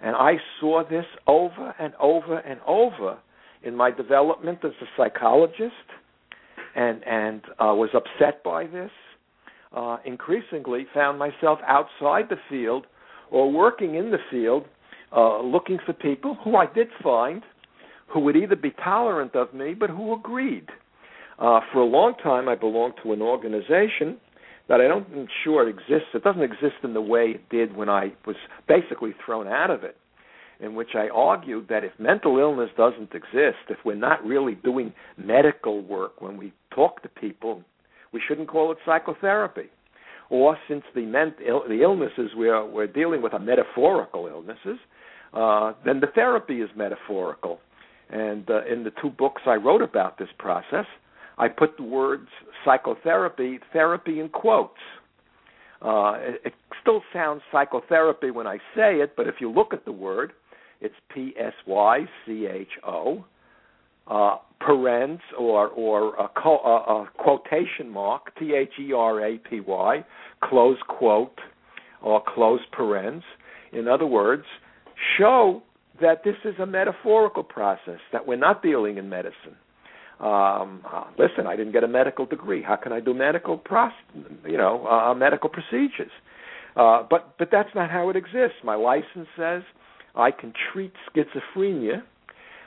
And 0.00 0.14
I 0.14 0.34
saw 0.60 0.84
this 0.88 1.04
over 1.26 1.74
and 1.80 1.92
over 2.00 2.38
and 2.38 2.60
over 2.64 3.18
in 3.64 3.74
my 3.74 3.90
development 3.90 4.60
as 4.62 4.70
a 4.80 4.86
psychologist, 4.96 5.88
and 6.76 7.02
and 7.04 7.42
uh, 7.58 7.74
was 7.74 7.90
upset 7.94 8.44
by 8.44 8.66
this. 8.66 8.92
Uh, 9.76 9.96
increasingly, 10.04 10.86
found 10.94 11.18
myself 11.18 11.58
outside 11.66 12.26
the 12.28 12.36
field 12.48 12.86
or 13.32 13.50
working 13.50 13.96
in 13.96 14.12
the 14.12 14.18
field, 14.30 14.66
uh, 15.16 15.40
looking 15.40 15.78
for 15.84 15.94
people 15.94 16.36
who 16.44 16.54
I 16.54 16.66
did 16.72 16.88
find 17.02 17.42
who 18.06 18.20
would 18.20 18.36
either 18.36 18.56
be 18.56 18.70
tolerant 18.84 19.34
of 19.34 19.52
me 19.52 19.74
but 19.74 19.90
who 19.90 20.14
agreed. 20.14 20.68
Uh, 21.42 21.58
for 21.72 21.80
a 21.80 21.84
long 21.84 22.14
time, 22.22 22.48
I 22.48 22.54
belonged 22.54 22.94
to 23.02 23.12
an 23.12 23.20
organization 23.20 24.16
that 24.68 24.80
I 24.80 24.86
don't 24.86 25.28
sure 25.42 25.68
exists. 25.68 26.06
It 26.14 26.22
doesn't 26.22 26.42
exist 26.42 26.76
in 26.84 26.94
the 26.94 27.00
way 27.00 27.30
it 27.34 27.48
did 27.48 27.74
when 27.76 27.88
I 27.88 28.12
was 28.24 28.36
basically 28.68 29.12
thrown 29.26 29.48
out 29.48 29.68
of 29.68 29.82
it, 29.82 29.96
in 30.60 30.76
which 30.76 30.90
I 30.94 31.08
argued 31.08 31.66
that 31.68 31.82
if 31.82 31.90
mental 31.98 32.38
illness 32.38 32.70
doesn't 32.76 33.12
exist, 33.12 33.58
if 33.68 33.78
we're 33.84 33.96
not 33.96 34.24
really 34.24 34.54
doing 34.54 34.92
medical 35.18 35.82
work 35.82 36.20
when 36.22 36.36
we 36.36 36.52
talk 36.72 37.02
to 37.02 37.08
people, 37.08 37.64
we 38.12 38.22
shouldn't 38.28 38.46
call 38.46 38.70
it 38.70 38.78
psychotherapy. 38.86 39.68
Or 40.30 40.56
since 40.68 40.84
the, 40.94 41.02
ment- 41.02 41.38
the 41.38 41.80
illnesses 41.82 42.30
we're, 42.36 42.64
we're 42.64 42.86
dealing 42.86 43.20
with 43.20 43.34
are 43.34 43.40
metaphorical 43.40 44.28
illnesses, 44.28 44.78
uh, 45.34 45.72
then 45.84 45.98
the 45.98 46.06
therapy 46.14 46.60
is 46.60 46.70
metaphorical. 46.76 47.58
And 48.10 48.48
uh, 48.48 48.64
in 48.64 48.84
the 48.84 48.92
two 49.02 49.10
books 49.10 49.42
I 49.44 49.54
wrote 49.54 49.82
about 49.82 50.18
this 50.18 50.28
process, 50.38 50.86
I 51.38 51.48
put 51.48 51.76
the 51.76 51.82
words 51.82 52.28
psychotherapy, 52.64 53.58
therapy 53.72 54.20
in 54.20 54.28
quotes. 54.28 54.78
Uh, 55.80 56.14
it, 56.18 56.40
it 56.44 56.54
still 56.80 57.02
sounds 57.12 57.42
psychotherapy 57.50 58.30
when 58.30 58.46
I 58.46 58.58
say 58.76 58.96
it, 58.96 59.14
but 59.16 59.26
if 59.26 59.36
you 59.40 59.50
look 59.50 59.72
at 59.72 59.84
the 59.84 59.92
word, 59.92 60.32
it's 60.80 60.94
P 61.14 61.32
S 61.38 61.54
Y 61.66 62.00
C 62.24 62.46
H 62.46 62.68
O, 62.86 63.24
uh, 64.08 64.36
parens 64.60 65.20
or 65.38 65.68
or 65.68 66.14
a, 66.16 66.28
co- 66.28 66.58
a, 66.58 66.92
a 66.92 67.10
quotation 67.18 67.88
mark 67.88 68.36
T 68.38 68.54
H 68.54 68.72
E 68.80 68.92
R 68.92 69.24
A 69.24 69.38
P 69.38 69.60
Y, 69.60 70.04
close 70.42 70.78
quote 70.88 71.38
or 72.00 72.22
close 72.34 72.60
parens. 72.76 73.22
In 73.72 73.88
other 73.88 74.06
words, 74.06 74.44
show 75.18 75.62
that 76.00 76.24
this 76.24 76.36
is 76.44 76.54
a 76.60 76.66
metaphorical 76.66 77.42
process, 77.42 78.00
that 78.12 78.26
we're 78.26 78.36
not 78.36 78.62
dealing 78.62 78.98
in 78.98 79.08
medicine. 79.08 79.56
Um, 80.22 80.82
listen, 81.18 81.46
I 81.48 81.56
didn't 81.56 81.72
get 81.72 81.82
a 81.82 81.88
medical 81.88 82.26
degree. 82.26 82.62
How 82.62 82.76
can 82.76 82.92
I 82.92 83.00
do 83.00 83.12
medical, 83.12 83.58
pros- 83.58 83.90
you 84.46 84.56
know, 84.56 84.86
uh, 84.86 85.14
medical 85.14 85.50
procedures? 85.50 86.12
Uh, 86.76 87.02
but 87.10 87.34
but 87.38 87.48
that's 87.50 87.68
not 87.74 87.90
how 87.90 88.08
it 88.08 88.16
exists. 88.16 88.58
My 88.64 88.76
license 88.76 89.28
says 89.36 89.62
I 90.14 90.30
can 90.30 90.52
treat 90.72 90.92
schizophrenia 91.14 92.02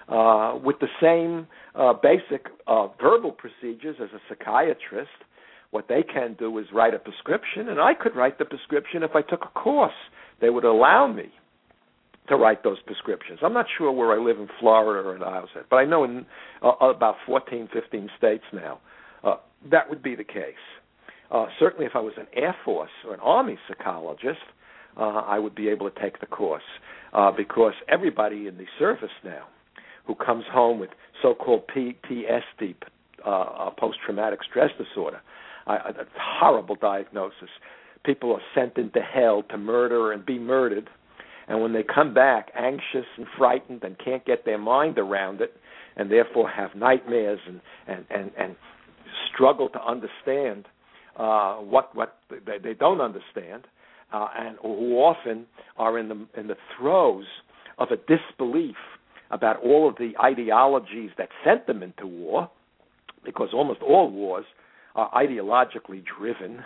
uh, 0.10 0.60
with 0.64 0.76
the 0.80 0.88
same 1.02 1.48
uh, 1.76 1.94
basic 1.94 2.48
uh, 2.68 2.88
verbal 3.02 3.32
procedures 3.32 3.96
as 4.02 4.10
a 4.14 4.20
psychiatrist. 4.30 5.10
What 5.72 5.88
they 5.88 6.04
can 6.04 6.36
do 6.38 6.58
is 6.60 6.66
write 6.74 6.94
a 6.94 7.00
prescription, 7.00 7.70
and 7.70 7.80
I 7.80 7.94
could 7.94 8.16
write 8.16 8.38
the 8.38 8.46
prescription 8.46 9.02
if 9.02 9.12
I 9.16 9.22
took 9.22 9.44
a 9.44 9.60
course. 9.60 9.92
They 10.42 10.50
would 10.50 10.66
allow 10.66 11.08
me 11.08 11.32
to 12.28 12.36
write 12.36 12.64
those 12.64 12.78
prescriptions. 12.86 13.40
I'm 13.44 13.54
not 13.54 13.66
sure 13.78 13.92
where 13.92 14.12
I 14.20 14.24
live 14.24 14.40
in 14.40 14.48
Florida 14.60 15.08
or 15.08 15.16
in 15.16 15.24
Iowa, 15.24 15.48
but 15.70 15.76
I 15.76 15.86
know 15.86 16.04
in 16.04 16.26
uh, 16.64 16.72
about 16.82 17.16
14, 17.26 17.70
15 17.72 18.10
states 18.18 18.44
now 18.52 18.80
uh, 19.24 19.36
that 19.72 19.90
would 19.90 20.04
be 20.04 20.16
the 20.16 20.24
case. 20.24 20.56
Uh, 21.32 21.48
certainly, 21.60 21.86
if 21.86 21.94
I 21.96 22.00
was 22.00 22.14
an 22.18 22.28
Air 22.36 22.56
Force 22.64 22.92
or 23.06 23.14
an 23.14 23.20
Army 23.20 23.58
psychologist, 23.68 24.40
uh, 24.98 25.02
I 25.02 25.40
would 25.40 25.56
be 25.56 25.68
able 25.70 25.90
to 25.90 26.02
take 26.02 26.20
the 26.20 26.28
course 26.28 26.64
uh, 27.14 27.32
because 27.32 27.74
everybody 27.90 28.48
in 28.48 28.58
the 28.58 28.66
service 28.78 29.10
now 29.24 29.48
who 30.06 30.16
comes 30.16 30.46
home 30.52 30.80
with 30.80 30.92
so-called 31.22 31.64
PTSD, 31.76 32.76
uh, 33.26 33.72
post-traumatic 33.72 34.40
stress 34.48 34.70
disorder, 34.78 35.20
uh, 35.68 35.78
a 35.88 36.06
horrible 36.20 36.76
diagnosis. 36.76 37.50
People 38.06 38.34
are 38.34 38.42
sent 38.54 38.78
into 38.78 39.02
hell 39.02 39.44
to 39.50 39.58
murder 39.58 40.12
and 40.12 40.24
be 40.26 40.38
murdered 40.38 40.90
and 41.48 41.62
when 41.62 41.74
they 41.74 41.84
come 41.84 42.14
back 42.14 42.52
anxious 42.56 43.06
and 43.18 43.28
frightened 43.38 43.84
and 43.84 43.98
can't 44.04 44.26
get 44.26 44.46
their 44.46 44.58
mind 44.58 44.98
around 44.98 45.42
it 45.42 45.54
and 45.96 46.12
therefore 46.12 46.50
have 46.50 46.76
nightmares 46.76 47.40
and 47.48 47.62
and 47.88 48.06
and, 48.10 48.32
and 48.38 48.56
struggle 49.34 49.70
to 49.70 49.82
understand 49.84 50.66
uh 51.18 51.56
what 51.56 51.96
what 51.96 52.18
they, 52.30 52.58
they 52.62 52.74
don't 52.74 53.02
understand 53.02 53.66
uh 54.14 54.28
and 54.38 54.58
who 54.62 54.94
often 54.98 55.46
are 55.78 55.98
in 55.98 56.10
the 56.10 56.28
in 56.40 56.48
the 56.48 56.58
throes 56.78 57.26
of 57.78 57.90
a 57.92 57.98
disbelief 57.98 58.76
about 59.32 59.62
all 59.64 59.90
of 59.90 59.96
the 59.98 60.14
ideologies 60.24 61.10
that 61.18 61.30
sent 61.44 61.68
them 61.68 61.84
into 61.84 62.06
war 62.06 62.50
because 63.24 63.50
almost 63.54 63.82
all 63.82 64.10
wars 64.10 64.46
are 64.96 65.12
ideologically 65.12 66.04
driven. 66.18 66.64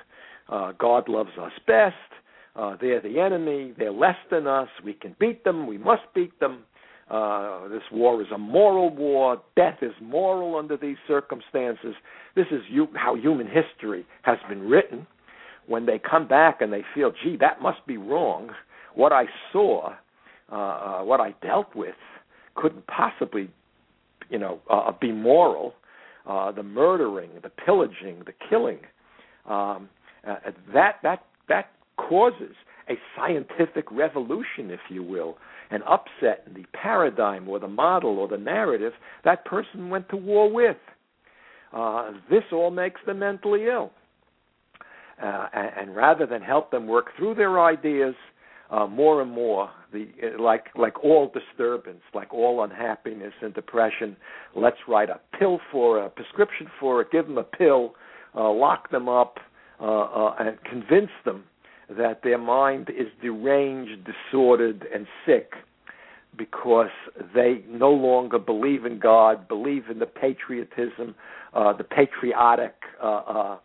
Uh 0.50 0.72
god 0.78 1.08
loves 1.08 1.38
us 1.40 1.52
best 1.68 1.96
uh, 2.56 2.76
they're 2.80 3.02
the 3.02 3.20
enemy. 3.20 3.74
They're 3.78 3.92
less 3.92 4.18
than 4.32 4.48
us. 4.48 4.68
We 4.84 4.94
can 4.94 5.16
beat 5.20 5.44
them. 5.44 5.68
We 5.68 5.78
must 5.78 6.04
beat 6.14 6.40
them. 6.40 6.64
Uh, 7.10 7.68
this 7.70 7.82
war 7.92 8.22
is 8.22 8.28
a 8.34 8.38
moral 8.38 8.96
war. 8.96 9.42
Death 9.56 9.80
is 9.82 9.94
moral 10.02 10.56
under 10.56 10.78
these 10.78 10.98
circumstances. 11.08 11.96
This 12.36 12.46
is 12.52 12.62
you, 12.70 12.88
how 12.96 13.16
human 13.16 13.48
history 13.48 14.06
has 14.24 14.38
been 14.48 14.70
written. 14.70 15.08
When 15.68 15.86
they 15.86 16.00
come 16.00 16.28
back 16.28 16.62
and 16.62 16.72
they 16.72 16.84
feel, 16.94 17.12
gee, 17.24 17.38
that 17.40 17.62
must 17.62 17.86
be 17.88 17.98
wrong. 17.98 18.50
What 18.96 19.12
I 19.12 19.26
saw, 19.52 19.94
uh, 20.52 20.56
uh, 20.56 21.04
what 21.04 21.20
I 21.20 21.34
dealt 21.42 21.76
with, 21.76 21.96
couldn't 22.56 22.86
possibly, 22.88 23.50
you 24.30 24.40
know, 24.40 24.60
uh, 24.70 24.92
be 25.00 25.12
moral. 25.12 25.74
Uh, 26.28 26.52
the 26.52 26.62
murdering, 26.62 27.30
the 27.42 27.50
pillaging, 27.50 28.20
the 28.26 28.34
killing. 28.50 28.80
Um, 29.48 29.90
uh, 30.28 30.36
that 30.74 30.98
that 31.02 31.24
that 31.48 31.72
causes 32.08 32.56
a 32.90 32.94
scientific 33.16 33.92
revolution, 33.92 34.72
if 34.72 34.80
you 34.90 35.04
will, 35.04 35.38
an 35.70 35.82
upset 35.84 36.44
in 36.48 36.54
the 36.54 36.66
paradigm 36.74 37.48
or 37.48 37.60
the 37.60 37.68
model 37.68 38.18
or 38.18 38.28
the 38.28 38.38
narrative 38.38 38.94
that 39.24 39.46
person 39.46 39.90
went 39.90 40.10
to 40.10 40.18
war 40.18 40.52
with. 40.52 40.78
Uh, 41.72 42.12
this 42.30 42.44
all 42.52 42.72
makes 42.72 43.00
them 43.06 43.20
mentally 43.20 43.66
ill. 43.66 43.92
Uh, 45.22 45.48
and, 45.54 45.96
rather 45.96 46.26
than 46.26 46.42
help 46.42 46.72
them 46.72 46.88
work 46.88 47.08
through 47.18 47.36
their 47.36 47.60
ideas, 47.60 48.16
uh, 48.72 48.88
more 48.88 49.22
and 49.22 49.30
more, 49.30 49.70
the 49.92 50.08
like 50.40 50.68
like 50.76 51.04
all 51.04 51.30
disturbance, 51.34 52.02
like 52.14 52.34
all 52.34 52.64
unhappiness 52.64 53.34
and 53.42 53.54
depression, 53.54 54.16
let's 54.56 54.78
write 54.88 55.10
a 55.10 55.20
pill 55.38 55.60
for 55.72 56.06
a 56.06 56.10
prescription 56.10 56.68
for 56.80 57.02
it, 57.02 57.12
give 57.12 57.28
them 57.28 57.38
a 57.38 57.44
pill, 57.44 57.96
uh, 58.34 58.50
lock 58.50 58.90
them 58.92 59.10
up, 59.10 59.40
uh, 59.82 59.86
uh, 59.86 60.36
and 60.40 60.58
convince 60.64 61.12
them 61.26 61.44
that 61.98 62.22
their 62.24 62.38
mind 62.38 62.90
is 62.90 63.08
deranged, 63.22 64.06
disordered, 64.06 64.86
and 64.94 65.08
sick 65.26 65.54
because 66.38 66.90
they 67.34 67.64
no 67.68 67.92
longer 67.92 68.40
believe 68.40 68.86
in 68.86 69.00
God, 69.00 69.48
believe 69.48 69.90
in 69.90 70.00
the 70.00 70.06
patriotism, 70.06 71.16
uh, 71.54 71.74
the 71.74 71.84
patriotic 71.84 72.76
uh, 73.04 73.08
uh, 73.08 73.58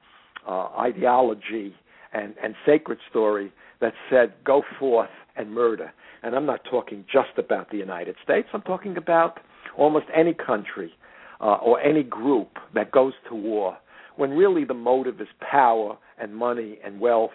uh 0.47 0.69
ideology 0.79 1.75
and, 2.13 2.35
and 2.43 2.55
sacred 2.67 2.99
story 3.11 3.53
that 3.81 3.93
said, 4.09 4.33
go 4.45 4.63
forth 4.79 5.11
and 5.37 5.53
murder. 5.53 5.93
And 6.23 6.35
I'm 6.35 6.47
not 6.47 6.61
talking 6.71 7.05
just 7.13 7.39
about 7.39 7.71
the 7.71 7.77
United 7.77 8.17
States, 8.23 8.49
I'm 8.53 8.63
talking 8.63 8.97
about 8.97 9.41
almost 9.77 10.07
any 10.15 10.33
country 10.35 10.93
uh, 11.41 11.57
or 11.57 11.81
any 11.81 12.03
group 12.03 12.59
that 12.75 12.91
goes 12.93 13.13
to 13.29 13.35
war 13.35 13.77
when 14.17 14.31
really 14.31 14.65
the 14.65 14.75
motive 14.75 15.21
is 15.21 15.29
power 15.41 15.99
and 16.19 16.35
money 16.35 16.79
and 16.85 17.01
wealth 17.01 17.33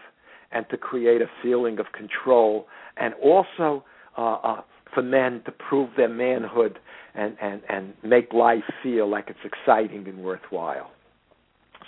and 0.51 0.65
to 0.69 0.77
create 0.77 1.21
a 1.21 1.27
feeling 1.41 1.79
of 1.79 1.87
control 1.91 2.67
and 2.97 3.13
also 3.15 3.83
uh, 4.17 4.33
uh, 4.35 4.61
for 4.93 5.03
men 5.03 5.41
to 5.45 5.51
prove 5.51 5.89
their 5.95 6.09
manhood 6.09 6.79
and, 7.15 7.35
and, 7.41 7.61
and 7.69 7.93
make 8.03 8.33
life 8.33 8.63
feel 8.81 9.09
like 9.09 9.29
it's 9.29 9.39
exciting 9.43 10.07
and 10.07 10.19
worthwhile. 10.23 10.91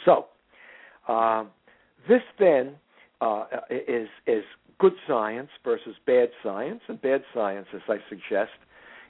So, 0.05 0.25
uh, 1.07 1.45
this 2.07 2.21
then 2.39 2.75
uh, 3.19 3.45
is 3.69 4.07
is 4.25 4.43
good 4.79 4.93
science 5.07 5.49
versus 5.63 5.95
bad 6.07 6.29
science, 6.43 6.81
and 6.87 6.99
bad 7.01 7.21
science, 7.33 7.67
as 7.73 7.81
I 7.87 7.97
suggest, 8.09 8.51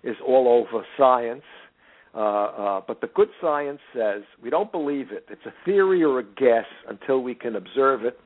is 0.04 0.18
all 0.26 0.48
over 0.48 0.86
science. 0.98 1.44
Uh, 2.14 2.18
uh, 2.18 2.82
but 2.86 3.00
the 3.00 3.08
good 3.08 3.30
science 3.42 3.80
says 3.96 4.24
we 4.44 4.50
don't 4.50 4.72
believe 4.72 5.12
it. 5.12 5.26
It's 5.30 5.46
a 5.46 5.54
theory 5.64 6.04
or 6.04 6.20
a 6.20 6.24
guess 6.24 6.66
until 6.90 7.24
we 7.24 7.34
can 7.34 7.56
observe 7.56 8.04
it, 8.04 8.20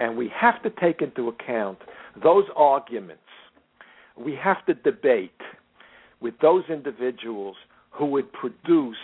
and 0.00 0.16
we 0.16 0.32
have 0.34 0.60
to 0.62 0.70
take 0.80 1.02
into 1.02 1.28
account 1.28 1.78
those 2.22 2.44
arguments. 2.56 3.22
We 4.18 4.34
have 4.42 4.64
to 4.66 4.74
debate 4.74 5.30
with 6.20 6.34
those 6.42 6.64
individuals 6.68 7.56
who 7.90 8.06
would 8.06 8.32
produce 8.32 8.96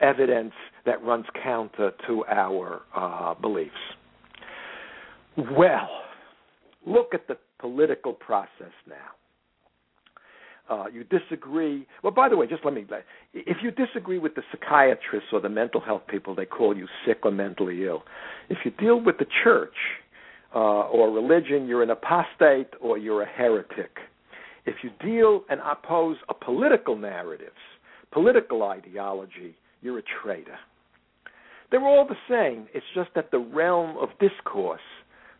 evidence 0.00 0.52
that 0.84 1.02
runs 1.02 1.24
counter 1.42 1.92
to 2.06 2.24
our 2.26 2.82
uh, 2.94 3.34
beliefs. 3.34 3.72
Well, 5.36 5.88
look 6.86 7.14
at 7.14 7.26
the 7.26 7.38
political 7.58 8.12
process 8.12 8.72
now. 8.86 8.94
Uh, 10.68 10.86
you 10.92 11.04
disagree. 11.04 11.86
Well, 12.02 12.12
by 12.12 12.30
the 12.30 12.36
way, 12.36 12.46
just 12.46 12.64
let 12.64 12.72
me. 12.72 12.86
If 13.34 13.58
you 13.62 13.70
disagree 13.70 14.18
with 14.18 14.34
the 14.34 14.42
psychiatrists 14.50 15.28
or 15.32 15.40
the 15.40 15.50
mental 15.50 15.80
health 15.80 16.02
people, 16.08 16.34
they 16.34 16.46
call 16.46 16.74
you 16.74 16.86
sick 17.06 17.18
or 17.24 17.30
mentally 17.30 17.84
ill. 17.84 18.02
If 18.48 18.58
you 18.64 18.70
deal 18.70 18.98
with 18.98 19.18
the 19.18 19.26
church 19.42 19.74
uh, 20.54 20.88
or 20.88 21.10
religion, 21.10 21.66
you're 21.66 21.82
an 21.82 21.90
apostate 21.90 22.68
or 22.80 22.96
you're 22.96 23.22
a 23.22 23.26
heretic. 23.26 23.98
If 24.64 24.76
you 24.82 24.90
deal 25.04 25.44
and 25.50 25.60
oppose 25.60 26.16
a 26.30 26.34
political 26.34 26.96
narratives, 26.96 27.50
political 28.10 28.62
ideology, 28.62 29.56
you're 29.82 29.98
a 29.98 30.02
traitor. 30.22 30.58
They're 31.70 31.84
all 31.84 32.06
the 32.06 32.14
same. 32.28 32.68
It's 32.72 32.86
just 32.94 33.10
that 33.16 33.30
the 33.30 33.38
realm 33.38 33.98
of 33.98 34.08
discourse, 34.18 34.80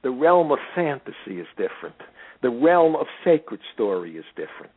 the 0.02 0.10
realm 0.10 0.52
of 0.52 0.58
fantasy 0.74 1.40
is 1.40 1.46
different. 1.56 1.96
The 2.42 2.50
realm 2.50 2.94
of 2.94 3.06
sacred 3.24 3.60
story 3.72 4.16
is 4.16 4.24
different. 4.36 4.76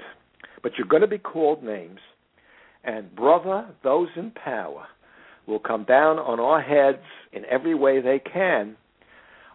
But 0.68 0.78
you're 0.78 0.86
going 0.86 1.02
to 1.02 1.08
be 1.08 1.18
called 1.18 1.64
names, 1.64 2.02
and 2.84 3.16
brother, 3.16 3.70
those 3.86 4.10
in 4.18 4.32
power 4.32 4.86
will 5.48 5.60
come 5.60 5.86
down 5.86 6.20
on 6.20 6.42
our 6.42 6.62
heads 6.62 7.06
in 7.32 7.46
every 7.50 7.74
way 7.74 8.02
they 8.02 8.20
can 8.20 8.76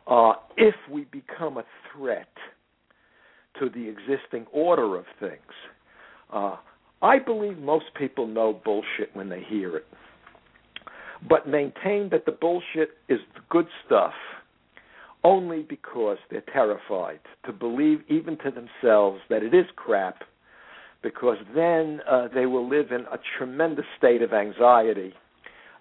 uh, 0.07 0.33
if 0.57 0.75
we 0.91 1.05
become 1.13 1.59
a 1.59 1.65
threat 1.93 2.33
to 3.61 3.69
the 3.69 3.91
existing 3.91 4.47
order 4.55 4.97
of 4.97 5.05
things. 5.21 5.53
Uh, 6.33 6.57
I 7.03 7.19
believe 7.19 7.59
most 7.59 7.93
people 7.95 8.27
know 8.27 8.59
bullshit 8.65 9.11
when 9.13 9.29
they 9.29 9.43
hear 9.47 9.77
it, 9.77 9.85
but 11.29 11.47
maintain 11.47 12.09
that 12.13 12.25
the 12.25 12.33
bullshit 12.33 12.93
is 13.11 13.19
the 13.35 13.43
good 13.51 13.67
stuff 13.85 14.15
only 15.25 15.61
because 15.61 16.17
they're 16.31 16.43
terrified 16.55 17.21
to 17.45 17.53
believe, 17.53 18.01
even 18.09 18.39
to 18.39 18.51
themselves, 18.51 19.21
that 19.29 19.43
it 19.43 19.53
is 19.53 19.67
crap, 19.77 20.23
because 21.03 21.39
then 21.55 22.01
uh, 22.09 22.29
they 22.35 22.47
will 22.47 22.69
live 22.69 22.93
in 22.93 23.03
a 23.13 23.19
tremendous 23.39 23.85
state 23.99 24.23
of 24.23 24.33
anxiety, 24.33 25.13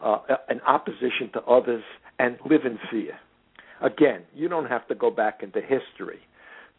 uh, 0.04 0.18
in 0.50 0.60
opposition 0.62 1.30
to 1.34 1.42
others, 1.44 1.84
and 2.20 2.38
live 2.50 2.66
in 2.66 2.80
fear. 2.90 3.18
Again, 3.82 4.24
you 4.36 4.48
don't 4.48 4.68
have 4.68 4.88
to 4.88 4.96
go 4.96 5.10
back 5.12 5.42
into 5.44 5.62
history 5.62 6.20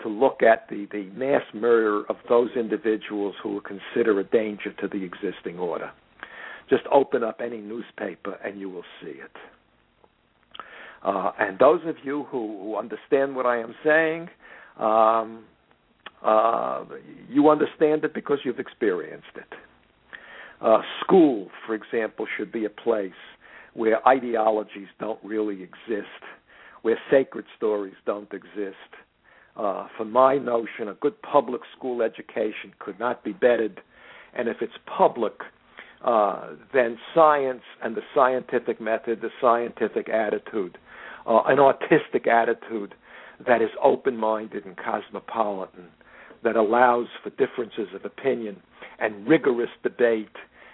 to 0.03 0.09
look 0.09 0.43
at 0.43 0.69
the, 0.69 0.87
the 0.91 1.05
mass 1.15 1.43
murder 1.55 2.05
of 2.09 2.17
those 2.29 2.51
individuals 2.57 3.35
who 3.43 3.59
are 3.59 3.61
considered 3.61 4.19
a 4.19 4.25
danger 4.25 4.73
to 4.81 4.89
the 4.89 5.05
existing 5.05 5.59
order. 5.59 5.91
Just 6.69 6.83
open 6.93 7.23
up 7.23 7.41
any 7.45 7.59
newspaper 7.59 8.39
and 8.45 8.59
you 8.59 8.71
will 8.71 8.85
see 9.03 9.11
it. 9.11 9.31
Uh, 11.05 11.33
and 11.39 11.59
those 11.59 11.81
of 11.87 11.97
you 12.05 12.25
who, 12.31 12.59
who, 12.63 12.77
understand 12.77 13.35
what 13.35 13.47
I 13.47 13.59
am 13.59 13.75
saying, 13.85 14.29
um, 14.79 15.45
uh, 16.25 16.85
you 17.29 17.49
understand 17.49 18.05
it 18.05 18.15
because 18.15 18.39
you've 18.45 18.59
experienced 18.59 19.35
it. 19.35 19.53
Uh, 20.61 20.79
school, 21.03 21.49
for 21.67 21.75
example, 21.75 22.27
should 22.37 22.53
be 22.53 22.65
a 22.65 22.71
place 22.71 23.13
where 23.75 24.07
ideologies 24.07 24.89
don't 25.01 25.19
really 25.25 25.63
exist, 25.63 26.23
where 26.83 26.99
sacred 27.11 27.45
stories 27.57 27.95
don't 28.07 28.33
exist, 28.33 28.77
uh, 29.57 29.87
for 29.97 30.05
my 30.05 30.39
notion, 30.39 30.89
a 30.89 30.95
good 30.95 31.21
public 31.23 31.61
school 31.77 32.03
education 32.03 32.73
could 32.79 32.99
not 32.99 33.23
be 33.23 33.33
bettered. 33.33 33.81
And 34.35 34.49
if 34.49 34.59
it's 34.63 34.73
public, 34.87 35.35
uh, 36.05 36.51
then 36.73 36.99
science 37.15 37.63
and 37.83 37.95
the 37.95 38.01
scientific 38.15 38.81
method, 38.81 39.21
the 39.21 39.31
scientific 39.41 40.09
attitude, 40.09 40.79
uh, 41.27 41.43
an 41.47 41.59
artistic 41.59 42.27
attitude 42.27 42.95
that 43.47 43.61
is 43.61 43.69
open 43.83 44.17
minded 44.17 44.65
and 44.65 44.77
cosmopolitan, 44.77 45.89
that 46.45 46.57
allows 46.57 47.07
for 47.23 47.31
differences 47.31 47.89
of 47.95 48.05
opinion 48.05 48.57
and 48.99 49.27
rigorous 49.27 49.71
debate 49.83 50.29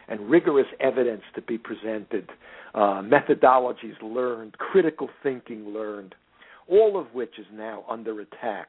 and 0.08 0.30
rigorous 0.30 0.66
evidence 0.80 1.22
to 1.34 1.42
be 1.42 1.58
presented, 1.58 2.30
uh, 2.74 3.02
methodologies 3.02 4.00
learned, 4.02 4.56
critical 4.58 5.08
thinking 5.22 5.68
learned 5.68 6.14
all 6.68 6.98
of 6.98 7.06
which 7.14 7.38
is 7.38 7.46
now 7.52 7.84
under 7.88 8.20
attack 8.20 8.68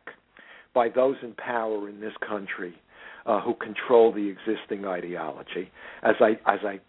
by 0.73 0.89
those 0.89 1.17
in 1.21 1.33
power 1.33 1.89
in 1.89 1.99
this 1.99 2.13
country 2.27 2.73
uh, 3.25 3.41
who 3.41 3.53
control 3.55 4.11
the 4.11 4.27
existing 4.27 4.85
ideology, 4.85 5.69
as 6.03 6.15
I 6.21 6.31
as 6.51 6.59
I 6.63 6.79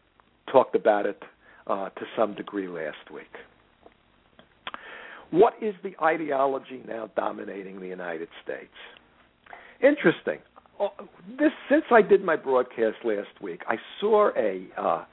talked 0.50 0.76
about 0.76 1.06
it 1.06 1.22
uh, 1.66 1.88
to 1.90 2.02
some 2.16 2.34
degree 2.34 2.68
last 2.68 3.10
week. 3.12 3.32
What 5.30 5.54
is 5.60 5.74
the 5.82 5.94
ideology 6.02 6.82
now 6.86 7.10
dominating 7.16 7.80
the 7.80 7.86
United 7.86 8.28
States? 8.42 8.74
Interesting. 9.82 10.38
Uh, 10.78 10.88
this 11.38 11.52
since 11.70 11.84
I 11.90 12.02
did 12.02 12.24
my 12.24 12.36
broadcast 12.36 12.96
last 13.04 13.40
week, 13.42 13.62
I 13.68 13.76
saw 14.00 14.30
a 14.36 14.66
uh, 14.76 15.04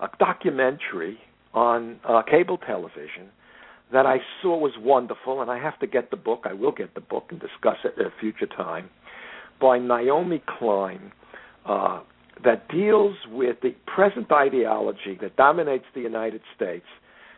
a 0.00 0.08
documentary 0.18 1.18
on 1.52 1.98
uh, 2.08 2.22
cable 2.22 2.58
television 2.58 3.28
that 3.92 4.06
I 4.06 4.18
saw 4.42 4.56
was 4.58 4.72
wonderful, 4.78 5.40
and 5.40 5.50
I 5.50 5.58
have 5.58 5.78
to 5.80 5.86
get 5.86 6.10
the 6.10 6.16
book. 6.16 6.44
I 6.44 6.52
will 6.52 6.72
get 6.72 6.94
the 6.94 7.00
book 7.00 7.26
and 7.30 7.40
discuss 7.40 7.76
it 7.84 7.94
at 7.98 8.06
a 8.06 8.12
future 8.20 8.46
time 8.46 8.88
by 9.60 9.78
Naomi 9.78 10.42
Klein 10.58 11.12
uh, 11.66 12.00
that 12.44 12.68
deals 12.68 13.14
with 13.30 13.56
the 13.62 13.74
present 13.86 14.30
ideology 14.32 15.16
that 15.20 15.36
dominates 15.36 15.84
the 15.94 16.00
United 16.00 16.40
States, 16.56 16.86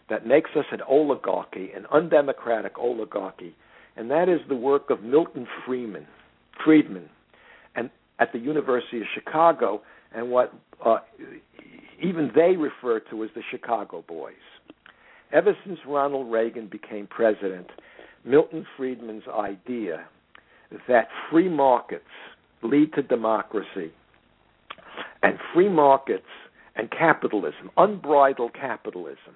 that 0.09 0.27
makes 0.27 0.51
us 0.57 0.65
an 0.73 0.81
oligarchy, 0.89 1.71
an 1.73 1.85
undemocratic 1.93 2.79
oligarchy, 2.79 3.55
and 3.97 4.11
that 4.11 4.29
is 4.29 4.41
the 4.49 4.57
work 4.57 4.89
of 4.89 5.03
Milton 5.03 5.47
Friedman, 5.67 6.07
Friedman, 6.65 7.09
and 7.75 7.91
at 8.19 8.33
the 8.33 8.39
University 8.39 9.01
of 9.01 9.07
Chicago, 9.15 9.83
and 10.15 10.31
what 10.31 10.53
uh, 10.85 10.99
even 12.03 12.31
they 12.35 12.57
refer 12.57 13.01
to 13.11 13.25
as 13.25 13.31
the 13.35 13.43
Chicago 13.51 14.05
Boys. 14.07 14.35
Ever 15.33 15.57
since 15.65 15.79
Ronald 15.87 16.31
Reagan 16.31 16.69
became 16.69 17.07
president, 17.07 17.67
Milton 18.25 18.67
Friedman's 18.77 19.25
idea 19.29 20.07
that 20.89 21.09
free 21.31 21.49
markets 21.49 22.05
lead 22.63 22.93
to 22.95 23.03
democracy 23.03 23.93
and 25.23 25.39
free 25.55 25.69
markets 25.69 26.27
and 26.77 26.91
capitalism, 26.91 27.71
unbridled 27.77 28.55
capitalism, 28.55 29.35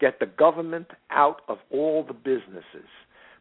get 0.00 0.18
the 0.20 0.26
government 0.26 0.88
out 1.10 1.42
of 1.48 1.58
all 1.70 2.04
the 2.06 2.14
businesses, 2.14 2.88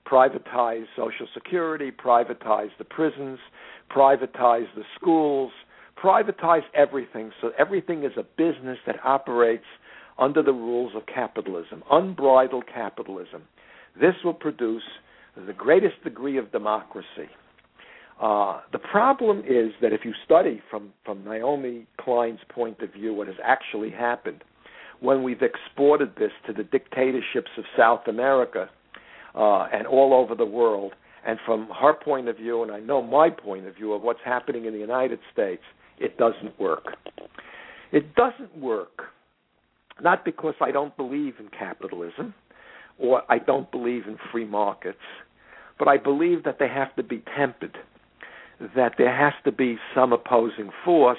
privatize 0.09 0.85
Social 0.95 1.27
Security, 1.33 1.91
privatize 1.91 2.69
the 2.77 2.85
prisons, 2.85 3.39
privatize 3.95 4.67
the 4.75 4.83
schools, 4.99 5.51
privatize 6.01 6.61
everything 6.73 7.31
so 7.41 7.51
everything 7.57 8.03
is 8.03 8.11
a 8.17 8.23
business 8.37 8.77
that 8.85 8.97
operates 9.03 9.65
under 10.19 10.41
the 10.41 10.53
rules 10.53 10.93
of 10.95 11.03
capitalism, 11.05 11.83
unbridled 11.91 12.65
capitalism. 12.73 13.43
This 13.99 14.15
will 14.23 14.33
produce 14.33 14.83
the 15.45 15.53
greatest 15.53 16.03
degree 16.03 16.37
of 16.37 16.51
democracy. 16.51 17.29
Uh, 18.21 18.61
the 18.71 18.79
problem 18.79 19.39
is 19.39 19.71
that 19.81 19.93
if 19.93 20.01
you 20.03 20.13
study 20.25 20.61
from, 20.71 20.91
from 21.05 21.23
Naomi 21.23 21.85
Klein's 21.99 22.39
point 22.49 22.79
of 22.81 22.91
view 22.91 23.13
what 23.13 23.27
has 23.27 23.35
actually 23.43 23.91
happened, 23.91 24.43
when 24.99 25.21
we've 25.21 25.43
exported 25.43 26.13
this 26.17 26.31
to 26.47 26.53
the 26.53 26.63
dictatorships 26.63 27.51
of 27.57 27.63
South 27.77 28.07
America 28.07 28.69
uh, 29.37 29.67
and 29.71 29.85
all 29.85 30.13
over 30.13 30.35
the 30.35 30.45
world, 30.45 30.93
And 31.25 31.37
from 31.45 31.67
her 31.79 31.93
point 31.93 32.27
of 32.29 32.37
view, 32.37 32.63
and 32.63 32.71
I 32.71 32.79
know 32.79 33.01
my 33.01 33.29
point 33.29 33.67
of 33.67 33.75
view 33.75 33.93
of 33.93 34.01
what's 34.01 34.19
happening 34.23 34.65
in 34.65 34.73
the 34.73 34.79
United 34.79 35.19
States, 35.33 35.61
it 35.99 36.17
doesn't 36.17 36.57
work. 36.59 36.95
It 37.91 38.15
doesn't 38.15 38.57
work 38.57 39.01
not 40.01 40.23
because 40.23 40.53
I 40.61 40.71
don't 40.71 40.95
believe 40.95 41.35
in 41.39 41.49
capitalism 41.49 42.33
or 42.97 43.23
I 43.29 43.39
don't 43.39 43.69
believe 43.71 44.07
in 44.07 44.17
free 44.31 44.45
markets, 44.45 44.97
but 45.77 45.87
I 45.87 45.97
believe 45.97 46.43
that 46.43 46.57
they 46.59 46.67
have 46.67 46.95
to 46.95 47.03
be 47.03 47.23
tempered, 47.37 47.77
that 48.75 48.93
there 48.97 49.15
has 49.15 49.33
to 49.43 49.51
be 49.51 49.77
some 49.93 50.13
opposing 50.13 50.69
force, 50.85 51.17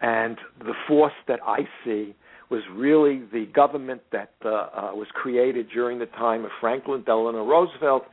and 0.00 0.38
the 0.58 0.74
force 0.88 1.12
that 1.28 1.40
I 1.46 1.60
see 1.84 2.14
was 2.50 2.62
really 2.74 3.22
the 3.32 3.46
government 3.54 4.02
that 4.12 4.32
uh, 4.44 4.48
uh, 4.48 4.90
was 4.94 5.06
created 5.14 5.68
during 5.72 5.98
the 5.98 6.06
time 6.06 6.44
of 6.44 6.50
Franklin 6.60 7.02
Delano 7.04 7.44
Roosevelt 7.44 8.04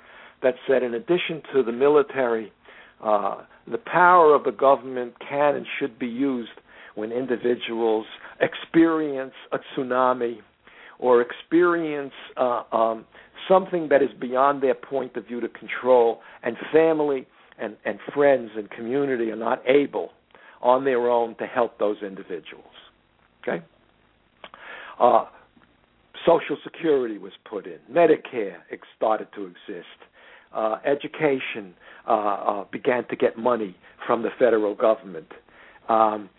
that 0.44 0.54
said, 0.68 0.84
in 0.84 0.94
addition 0.94 1.42
to 1.54 1.64
the 1.64 1.72
military, 1.72 2.52
uh, 3.04 3.44
the 3.70 3.80
power 3.80 4.36
of 4.36 4.44
the 4.44 4.52
government 4.52 5.14
can 5.28 5.56
and 5.56 5.66
should 5.80 5.98
be 5.98 6.08
used 6.08 6.52
when 6.96 7.12
individuals 7.12 8.06
experience 8.40 9.34
a 9.52 9.58
tsunami 9.58 10.38
or 11.00 11.22
experience 11.22 12.14
uh, 12.38 12.64
um, 12.72 13.06
something 13.48 13.88
that 13.90 14.02
is 14.02 14.10
beyond 14.20 14.62
their 14.62 14.76
point 14.76 15.16
of 15.16 15.26
view 15.28 15.40
to 15.40 15.50
control, 15.50 16.22
and 16.44 16.56
family 16.72 17.28
and, 17.60 17.76
and 17.86 18.00
friends 18.14 18.52
and 18.56 18.70
community 18.72 19.30
are 19.32 19.36
not 19.36 19.62
able 19.68 20.10
on 20.62 20.86
their 20.86 21.10
own 21.10 21.36
to 21.38 21.46
help 21.46 21.78
those 21.80 21.98
individuals. 22.02 22.66
Okay? 23.42 23.64
Uh, 25.00 25.26
Social 26.26 26.58
Security 26.64 27.18
was 27.18 27.32
put 27.50 27.66
in, 27.66 27.78
Medicare 27.92 28.58
started 28.96 29.28
to 29.36 29.46
exist, 29.46 29.88
uh, 30.54 30.78
education 30.86 31.74
uh, 32.08 32.12
uh, 32.12 32.66
began 32.72 33.08
to 33.08 33.16
get 33.16 33.38
money 33.38 33.76
from 34.06 34.24
the 34.24 34.30
federal 34.40 34.76
government. 34.76 35.28
Um, 35.88 36.30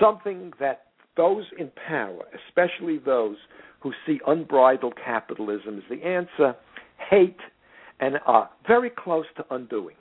something 0.00 0.52
that 0.58 0.86
those 1.16 1.44
in 1.58 1.70
power, 1.86 2.24
especially 2.48 2.98
those 2.98 3.36
who 3.80 3.92
see 4.06 4.20
unbridled 4.26 4.94
capitalism 4.96 5.78
as 5.78 5.84
the 5.90 6.04
answer, 6.04 6.56
hate 7.10 7.38
and 8.00 8.18
are 8.26 8.50
very 8.66 8.90
close 8.90 9.26
to 9.36 9.44
undoing. 9.50 9.96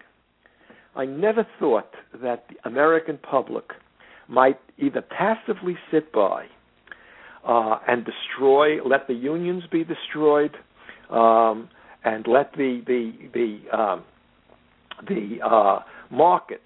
I 0.96 1.06
never 1.06 1.46
thought 1.60 1.92
that 2.22 2.46
the 2.50 2.56
American 2.68 3.18
public 3.18 3.66
might 4.28 4.60
either 4.78 5.02
passively 5.02 5.78
sit 5.92 6.12
by 6.12 6.46
uh, 7.48 7.80
and 7.88 8.06
destroy, 8.06 8.84
let 8.84 9.08
the 9.08 9.14
unions 9.14 9.64
be 9.72 9.84
destroyed, 9.84 10.56
um, 11.10 11.70
and 12.04 12.26
let 12.28 12.52
the 12.54 12.82
the 12.88 13.12
the 13.34 13.78
um, 13.78 14.04
the 15.08 15.38
uh, 15.46 15.80
markets 16.10 16.62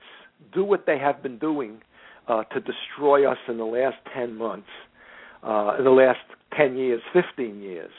do 0.54 0.64
what 0.64 0.86
they 0.86 0.98
have 0.98 1.22
been 1.24 1.38
doing 1.38 1.82
uh, 2.28 2.44
to 2.46 2.60
destroy 2.60 3.30
us 3.30 3.38
in 3.48 3.58
the 3.58 3.66
last 3.66 3.98
ten 4.14 4.36
months, 4.36 4.68
uh, 5.44 5.76
in 5.78 5.84
the 5.84 5.92
last 5.92 6.20
ten 6.56 6.78
years, 6.78 7.02
fifteen 7.14 7.62
years. 7.62 7.92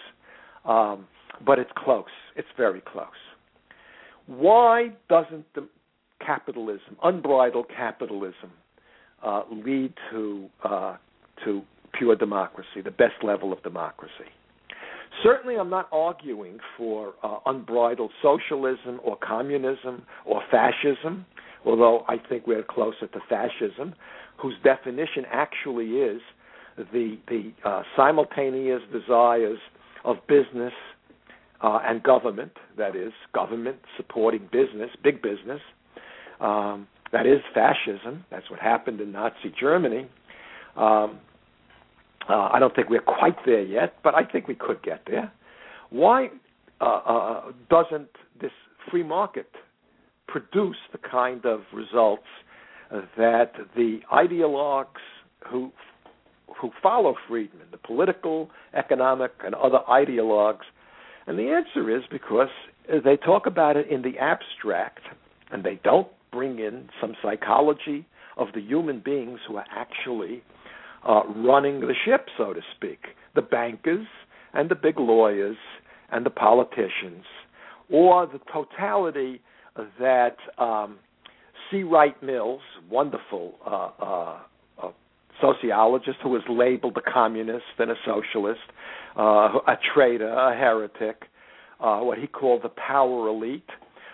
Um, 0.64 1.06
but 1.44 1.58
it's 1.58 1.70
close. 1.76 2.04
It's 2.36 2.48
very 2.56 2.80
close. 2.80 3.06
Why 4.26 4.90
doesn't 5.08 5.46
the 5.54 5.66
capitalism, 6.24 6.96
unbridled 7.02 7.66
capitalism, 7.74 8.50
uh, 9.22 9.42
lead 9.50 9.92
to 10.10 10.48
uh, 10.64 10.96
to 11.44 11.62
pure 11.92 12.16
democracy, 12.16 12.80
the 12.82 12.90
best 12.90 13.22
level 13.22 13.52
of 13.52 13.62
democracy? 13.62 14.30
Certainly, 15.22 15.56
I'm 15.56 15.70
not 15.70 15.88
arguing 15.90 16.58
for 16.76 17.14
uh, 17.22 17.38
unbridled 17.46 18.12
socialism 18.22 19.00
or 19.02 19.16
communism 19.16 20.02
or 20.24 20.42
fascism, 20.50 21.26
although 21.64 22.04
I 22.08 22.16
think 22.28 22.46
we're 22.46 22.62
closer 22.62 23.06
to 23.06 23.20
fascism, 23.28 23.94
whose 24.40 24.54
definition 24.62 25.24
actually 25.30 25.86
is 25.86 26.20
the 26.92 27.18
the 27.28 27.52
uh, 27.64 27.82
simultaneous 27.96 28.82
desires 28.92 29.58
of 30.04 30.16
business 30.28 30.72
uh, 31.62 31.80
and 31.84 32.02
government. 32.02 32.52
That 32.76 32.94
is, 32.94 33.12
government 33.34 33.78
supporting 33.96 34.48
business, 34.52 34.90
big 35.02 35.20
business. 35.22 35.60
Um, 36.40 36.86
that 37.12 37.26
is 37.26 37.40
fascism. 37.54 38.24
That's 38.30 38.50
what 38.50 38.60
happened 38.60 39.00
in 39.00 39.12
Nazi 39.12 39.52
Germany. 39.58 40.06
Um, 40.76 41.20
uh, 42.28 42.50
I 42.52 42.58
don't 42.58 42.74
think 42.74 42.90
we're 42.90 43.00
quite 43.00 43.36
there 43.46 43.62
yet, 43.62 43.94
but 44.04 44.14
I 44.14 44.24
think 44.24 44.48
we 44.48 44.54
could 44.54 44.82
get 44.82 45.02
there. 45.06 45.32
Why 45.90 46.28
uh, 46.80 46.84
uh, 46.84 47.42
doesn't 47.70 48.08
this 48.40 48.50
free 48.90 49.02
market 49.02 49.50
produce 50.26 50.76
the 50.92 50.98
kind 50.98 51.44
of 51.46 51.62
results 51.72 52.26
that 53.16 53.52
the 53.76 54.00
ideologues 54.12 55.02
who 55.50 55.72
who 56.60 56.70
follow 56.82 57.14
Friedman, 57.28 57.66
the 57.70 57.78
political, 57.78 58.50
economic, 58.74 59.32
and 59.44 59.54
other 59.54 59.78
ideologues? 59.88 60.64
And 61.26 61.38
the 61.38 61.50
answer 61.50 61.94
is 61.94 62.02
because 62.10 62.48
they 62.88 63.16
talk 63.16 63.46
about 63.46 63.76
it 63.76 63.88
in 63.90 64.02
the 64.02 64.18
abstract, 64.18 65.00
and 65.50 65.62
they 65.62 65.78
don't 65.84 66.08
bring 66.30 66.58
in 66.58 66.88
some 67.00 67.14
psychology 67.22 68.06
of 68.36 68.48
the 68.54 68.60
human 68.60 69.00
beings 69.00 69.40
who 69.46 69.56
are 69.56 69.66
actually 69.70 70.42
uh, 71.08 71.22
running 71.36 71.80
the 71.80 71.94
ship, 72.04 72.26
so 72.36 72.52
to 72.52 72.60
speak, 72.76 72.98
the 73.34 73.42
bankers 73.42 74.06
and 74.54 74.70
the 74.70 74.74
big 74.74 74.98
lawyers 74.98 75.56
and 76.10 76.24
the 76.24 76.30
politicians, 76.30 77.24
or 77.90 78.26
the 78.26 78.40
totality 78.52 79.40
that 79.98 80.36
um, 80.58 80.98
C. 81.70 81.82
Wright 81.82 82.20
Mills, 82.22 82.60
wonderful 82.90 83.54
uh, 83.66 83.90
uh, 84.00 84.38
uh, 84.82 84.90
sociologist 85.40 86.18
who 86.22 86.30
was 86.30 86.42
labeled 86.48 86.96
a 86.96 87.10
communist 87.10 87.64
and 87.78 87.90
a 87.90 87.94
socialist, 88.04 88.60
uh, 89.16 89.58
a 89.66 89.76
traitor, 89.94 90.28
a 90.28 90.56
heretic, 90.56 91.24
uh, 91.80 92.00
what 92.00 92.18
he 92.18 92.26
called 92.26 92.62
the 92.62 92.70
power 92.70 93.28
elite, 93.28 93.68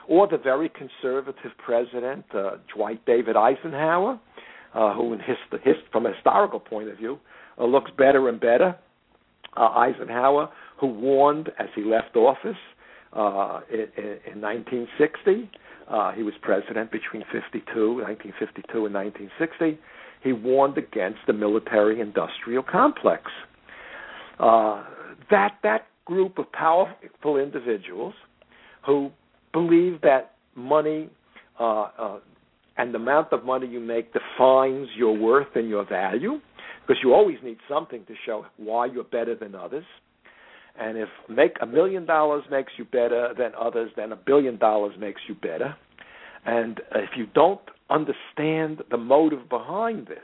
or 0.09 0.27
the 0.27 0.39
very 0.39 0.69
conservative 0.69 1.53
president, 1.65 2.25
uh, 2.35 2.57
Dwight 2.75 3.05
David 3.07 3.37
Eisenhower, 3.37 4.19
uh, 4.75 4.95
who, 4.95 5.13
in 5.13 5.21
his, 5.21 5.37
his, 5.63 5.77
from 5.93 6.07
a 6.07 6.13
historical 6.13 6.61
point 6.61 6.89
of 6.89 6.99
view, 6.99 7.19
uh, 7.59 7.65
looks 7.65 7.91
better 7.97 8.29
and 8.29 8.41
better. 8.41 8.77
Uh, 9.57 9.69
Eisenhower, 9.69 10.49
who 10.81 10.89
warned 10.89 11.51
as 11.59 11.69
he 11.77 11.85
left 11.85 12.17
office 12.17 12.57
uh, 13.13 13.61
in, 13.71 13.87
in 14.33 14.41
1960, 14.41 15.49
uh, 15.89 16.13
he 16.13 16.23
was 16.23 16.35
president 16.43 16.91
between 16.91 17.23
52, 17.31 17.63
1952 18.03 18.87
and 18.87 18.95
1960. 18.95 19.79
He 20.23 20.33
warned 20.33 20.79
against 20.79 21.21
the 21.27 21.33
military-industrial 21.33 22.65
complex. 22.65 23.31
Uh, 24.41 24.83
that 25.31 25.59
that 25.63 25.87
group 26.05 26.39
of 26.39 26.51
powerful 26.53 27.37
individuals 27.37 28.15
who 28.85 29.11
believe 29.55 30.03
that 30.03 30.33
money 30.55 31.09
uh, 31.59 31.89
uh, 31.99 32.19
and 32.77 32.93
the 32.93 32.99
amount 32.99 33.33
of 33.33 33.45
money 33.45 33.67
you 33.67 33.81
make 33.81 34.13
defines 34.13 34.89
your 34.97 35.17
worth 35.17 35.55
and 35.55 35.69
your 35.69 35.89
value 35.89 36.41
because 36.83 37.01
you 37.03 37.15
always 37.15 37.39
need 37.43 37.57
something 37.69 38.05
to 38.07 38.15
show 38.27 38.45
why 38.59 38.85
you're 38.85 39.05
better 39.05 39.35
than 39.35 39.55
others. 39.55 39.85
And 40.79 40.99
if 40.99 41.09
make 41.31 41.53
a 41.63 41.67
million 41.67 42.05
dollars 42.05 42.43
makes 42.51 42.73
you 42.77 42.85
better 42.85 43.33
than 43.39 43.53
others, 43.59 43.93
then 43.97 44.11
a 44.13 44.17
billion 44.17 44.59
dollars 44.59 44.95
makes 44.99 45.21
you 45.29 45.37
better. 45.37 45.77
And 46.45 46.81
if 46.97 47.11
you 47.17 47.27
don't 47.33 47.61
understand 47.89 48.83
the 48.91 48.97
motive 48.99 49.49
behind 49.49 50.09
this, 50.09 50.19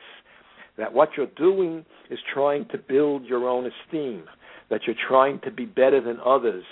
that 0.76 0.92
what 0.92 1.10
you're 1.16 1.26
doing 1.36 1.84
is 2.10 2.18
trying 2.34 2.66
to 2.72 2.78
build 2.78 3.24
your 3.24 3.48
own 3.48 3.70
esteem, 3.70 4.24
that 4.70 4.80
you're 4.86 4.96
trying 5.08 5.40
to 5.44 5.50
be 5.52 5.66
better 5.66 6.00
than 6.00 6.18
others 6.24 6.64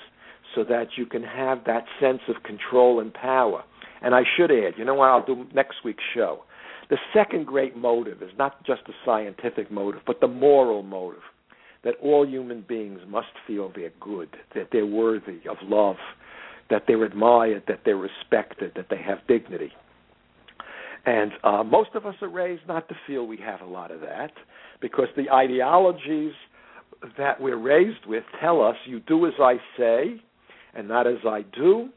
so 0.54 0.64
that 0.64 0.88
you 0.96 1.06
can 1.06 1.22
have 1.22 1.64
that 1.66 1.84
sense 2.00 2.20
of 2.28 2.42
control 2.42 3.00
and 3.00 3.12
power 3.14 3.62
and 4.02 4.14
I 4.14 4.22
should 4.36 4.50
add, 4.50 4.74
you 4.76 4.84
know 4.84 4.94
what 4.94 5.08
I'll 5.08 5.24
do 5.24 5.46
next 5.54 5.76
week's 5.84 6.04
show? 6.14 6.44
The 6.90 6.98
second 7.12 7.46
great 7.46 7.76
motive 7.76 8.22
is 8.22 8.30
not 8.38 8.64
just 8.64 8.82
the 8.86 8.92
scientific 9.04 9.70
motive, 9.70 10.02
but 10.06 10.20
the 10.20 10.28
moral 10.28 10.82
motive 10.82 11.22
that 11.84 11.94
all 12.02 12.26
human 12.26 12.64
beings 12.66 13.00
must 13.06 13.28
feel 13.46 13.70
they're 13.74 13.92
good, 14.00 14.28
that 14.54 14.68
they're 14.72 14.86
worthy 14.86 15.40
of 15.48 15.56
love, 15.62 15.96
that 16.70 16.84
they're 16.86 17.04
admired, 17.04 17.62
that 17.68 17.80
they're 17.84 17.96
respected, 17.96 18.72
that 18.74 18.86
they 18.90 19.00
have 19.00 19.18
dignity. 19.28 19.70
And 21.06 21.32
uh, 21.44 21.62
most 21.62 21.90
of 21.94 22.04
us 22.04 22.16
are 22.20 22.28
raised 22.28 22.66
not 22.66 22.88
to 22.88 22.96
feel 23.06 23.26
we 23.26 23.38
have 23.38 23.60
a 23.60 23.66
lot 23.66 23.90
of 23.90 24.00
that 24.00 24.32
because 24.80 25.06
the 25.16 25.30
ideologies 25.30 26.32
that 27.16 27.40
we're 27.40 27.56
raised 27.56 28.06
with 28.06 28.24
tell 28.40 28.60
us 28.60 28.74
you 28.84 29.00
do 29.00 29.26
as 29.26 29.34
I 29.40 29.54
say 29.78 30.20
and 30.74 30.88
not 30.88 31.06
as 31.06 31.18
I 31.26 31.42
do, 31.54 31.88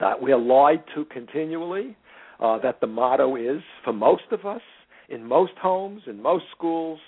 that 0.00 0.20
we're 0.20 0.38
lied 0.38 0.82
to 0.94 1.04
continually, 1.06 1.96
uh, 2.40 2.58
that 2.58 2.80
the 2.80 2.86
motto 2.86 3.36
is 3.36 3.62
for 3.84 3.92
most 3.92 4.24
of 4.30 4.44
us, 4.44 4.60
in 5.08 5.24
most 5.24 5.52
homes, 5.60 6.02
in 6.06 6.20
most 6.20 6.44
schools, 6.56 6.98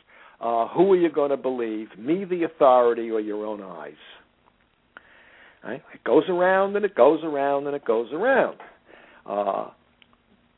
uh, 0.40 0.68
who 0.68 0.92
are 0.92 0.96
you 0.96 1.11
going 1.11 1.31
to 1.31 1.37
believe, 1.37 1.88
me, 1.98 2.24
the 2.24 2.44
authority, 2.44 3.11
or 3.11 3.20
your 3.20 3.44
own 3.44 3.61
eyes? 3.61 3.92
Right? 5.64 5.83
It 5.92 6.04
goes 6.04 6.24
around 6.28 6.76
and 6.76 6.85
it 6.85 6.94
goes 6.94 7.20
around 7.24 7.66
and 7.66 7.74
it 7.74 7.85
goes 7.85 8.12
around. 8.12 8.59
Uh, 9.26 9.70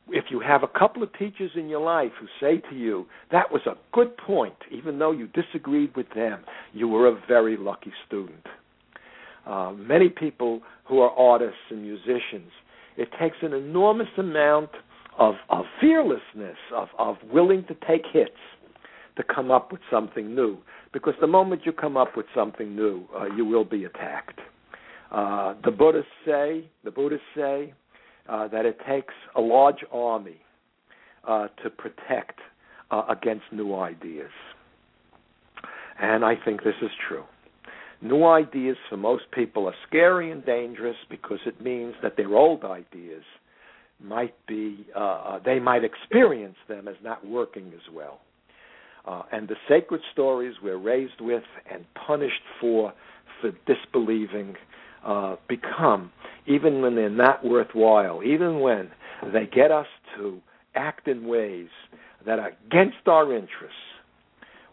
if 0.09 0.25
you 0.29 0.39
have 0.39 0.63
a 0.63 0.67
couple 0.67 1.01
of 1.03 1.11
teachers 1.17 1.51
in 1.55 1.67
your 1.67 1.81
life 1.81 2.11
who 2.19 2.27
say 2.39 2.61
to 2.69 2.75
you, 2.75 3.07
that 3.31 3.51
was 3.51 3.61
a 3.65 3.75
good 3.93 4.15
point, 4.17 4.55
even 4.71 4.99
though 4.99 5.11
you 5.11 5.27
disagreed 5.27 5.95
with 5.95 6.07
them, 6.13 6.43
you 6.73 6.87
were 6.87 7.07
a 7.07 7.19
very 7.27 7.57
lucky 7.57 7.91
student. 8.07 8.45
Uh, 9.45 9.71
many 9.71 10.09
people 10.09 10.61
who 10.85 10.99
are 10.99 11.11
artists 11.11 11.59
and 11.69 11.81
musicians, 11.81 12.51
it 12.97 13.09
takes 13.19 13.37
an 13.41 13.53
enormous 13.53 14.07
amount 14.17 14.69
of, 15.17 15.35
of 15.49 15.65
fearlessness, 15.79 16.57
of, 16.75 16.87
of 16.97 17.17
willing 17.31 17.63
to 17.67 17.75
take 17.87 18.03
hits 18.11 18.31
to 19.17 19.23
come 19.23 19.51
up 19.51 19.71
with 19.71 19.81
something 19.89 20.35
new. 20.35 20.57
Because 20.93 21.13
the 21.19 21.27
moment 21.27 21.61
you 21.65 21.71
come 21.71 21.97
up 21.97 22.15
with 22.15 22.25
something 22.35 22.75
new, 22.75 23.05
uh, 23.17 23.25
you 23.35 23.45
will 23.45 23.65
be 23.65 23.85
attacked. 23.85 24.39
Uh, 25.11 25.55
the 25.65 25.71
Buddhists 25.71 26.09
say, 26.25 26.69
the 26.83 26.91
Buddhists 26.91 27.25
say 27.35 27.73
uh, 28.29 28.47
that 28.49 28.65
it 28.65 28.77
takes 28.87 29.13
a 29.35 29.41
large 29.41 29.83
army 29.91 30.37
uh, 31.27 31.47
to 31.63 31.69
protect 31.69 32.39
uh, 32.91 33.03
against 33.09 33.43
new 33.51 33.75
ideas. 33.75 34.31
And 35.99 36.23
I 36.25 36.35
think 36.43 36.63
this 36.63 36.75
is 36.81 36.89
true. 37.07 37.23
New 38.01 38.25
ideas 38.25 38.77
for 38.89 38.97
most 38.97 39.25
people 39.31 39.67
are 39.67 39.75
scary 39.87 40.31
and 40.31 40.43
dangerous 40.45 40.95
because 41.09 41.39
it 41.45 41.61
means 41.61 41.93
that 42.01 42.17
their 42.17 42.35
old 42.35 42.63
ideas 42.63 43.23
might 44.03 44.33
be, 44.47 44.85
uh, 44.95 44.99
uh, 44.99 45.39
they 45.45 45.59
might 45.59 45.83
experience 45.83 46.55
them 46.67 46.87
as 46.87 46.95
not 47.03 47.25
working 47.25 47.71
as 47.75 47.93
well. 47.93 48.19
Uh, 49.05 49.23
and 49.31 49.47
the 49.47 49.55
sacred 49.67 50.01
stories 50.11 50.55
we're 50.63 50.77
raised 50.77 51.19
with 51.21 51.43
and 51.71 51.85
punished 52.07 52.41
for 52.59 52.93
for 53.41 53.51
disbelieving 53.65 54.55
uh, 55.05 55.35
become, 55.49 56.11
even 56.45 56.81
when 56.81 56.95
they're 56.95 57.09
not 57.09 57.43
worthwhile, 57.43 58.21
even 58.23 58.59
when 58.59 58.89
they 59.33 59.47
get 59.47 59.71
us 59.71 59.87
to 60.15 60.39
act 60.75 61.07
in 61.07 61.25
ways 61.25 61.69
that 62.25 62.37
are 62.37 62.51
against 62.67 63.07
our 63.07 63.33
interests, 63.33 63.75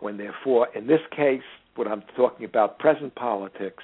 when 0.00 0.18
therefore, 0.18 0.68
in 0.74 0.86
this 0.86 1.00
case, 1.16 1.40
what 1.78 1.88
I'm 1.88 2.02
talking 2.16 2.44
about, 2.44 2.78
present 2.78 3.14
politics, 3.14 3.82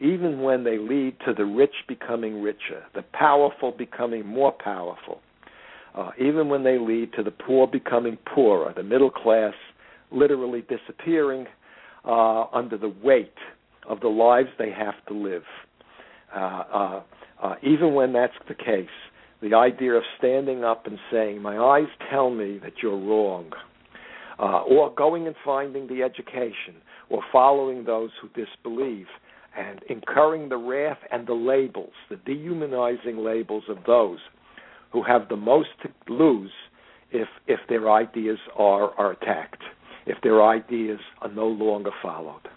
even 0.00 0.40
when 0.40 0.64
they 0.64 0.78
lead 0.78 1.16
to 1.26 1.32
the 1.32 1.44
rich 1.44 1.74
becoming 1.88 2.42
richer, 2.42 2.82
the 2.94 3.02
powerful 3.12 3.72
becoming 3.72 4.26
more 4.26 4.52
powerful, 4.52 5.20
uh, 5.94 6.10
even 6.20 6.48
when 6.48 6.64
they 6.64 6.78
lead 6.78 7.12
to 7.14 7.22
the 7.22 7.30
poor 7.30 7.66
becoming 7.66 8.18
poorer, 8.34 8.72
the 8.74 8.82
middle 8.82 9.10
class 9.10 9.54
literally 10.10 10.62
disappearing 10.62 11.46
uh, 12.04 12.44
under 12.52 12.76
the 12.76 12.92
weight 13.02 13.34
of 13.88 14.00
the 14.00 14.08
lives 14.08 14.48
they 14.58 14.70
have 14.70 14.94
to 15.08 15.14
live. 15.14 15.42
Uh, 16.34 16.38
uh, 16.38 17.02
uh, 17.42 17.54
even 17.62 17.94
when 17.94 18.12
that's 18.12 18.34
the 18.48 18.54
case, 18.54 18.88
the 19.42 19.54
idea 19.54 19.92
of 19.92 20.02
standing 20.18 20.64
up 20.64 20.86
and 20.86 20.98
saying, 21.10 21.40
My 21.40 21.56
eyes 21.58 21.88
tell 22.10 22.30
me 22.30 22.58
that 22.62 22.74
you're 22.82 22.98
wrong, 22.98 23.50
uh, 24.38 24.62
or 24.62 24.94
going 24.94 25.26
and 25.26 25.36
finding 25.44 25.86
the 25.86 26.02
education, 26.02 26.74
or 27.08 27.22
following 27.32 27.84
those 27.84 28.10
who 28.20 28.28
disbelieve, 28.28 29.06
and 29.56 29.80
incurring 29.88 30.48
the 30.48 30.56
wrath 30.56 30.98
and 31.10 31.26
the 31.26 31.34
labels, 31.34 31.92
the 32.10 32.16
dehumanizing 32.16 33.18
labels 33.18 33.64
of 33.68 33.78
those 33.86 34.18
who 34.92 35.02
have 35.02 35.28
the 35.28 35.36
most 35.36 35.68
to 35.82 36.12
lose 36.12 36.52
if 37.10 37.28
if 37.46 37.60
their 37.68 37.90
ideas 37.90 38.38
are 38.56 38.90
are 38.98 39.12
attacked, 39.12 39.62
if 40.06 40.18
their 40.22 40.44
ideas 40.44 41.00
are 41.22 41.30
no 41.30 41.46
longer 41.46 41.90
followed. 42.02 42.48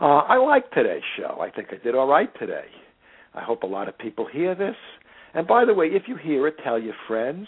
Uh, 0.00 0.20
I 0.20 0.38
like 0.38 0.70
today's 0.70 1.02
show. 1.18 1.38
I 1.40 1.50
think 1.50 1.68
I 1.72 1.84
did 1.84 1.94
all 1.94 2.06
right 2.06 2.30
today. 2.38 2.68
I 3.34 3.42
hope 3.42 3.62
a 3.62 3.66
lot 3.66 3.88
of 3.88 3.98
people 3.98 4.26
hear 4.30 4.54
this. 4.54 4.76
And 5.34 5.46
by 5.46 5.64
the 5.64 5.74
way, 5.74 5.86
if 5.86 6.04
you 6.06 6.16
hear 6.16 6.46
it, 6.46 6.56
tell 6.64 6.78
your 6.78 6.94
friends. 7.06 7.46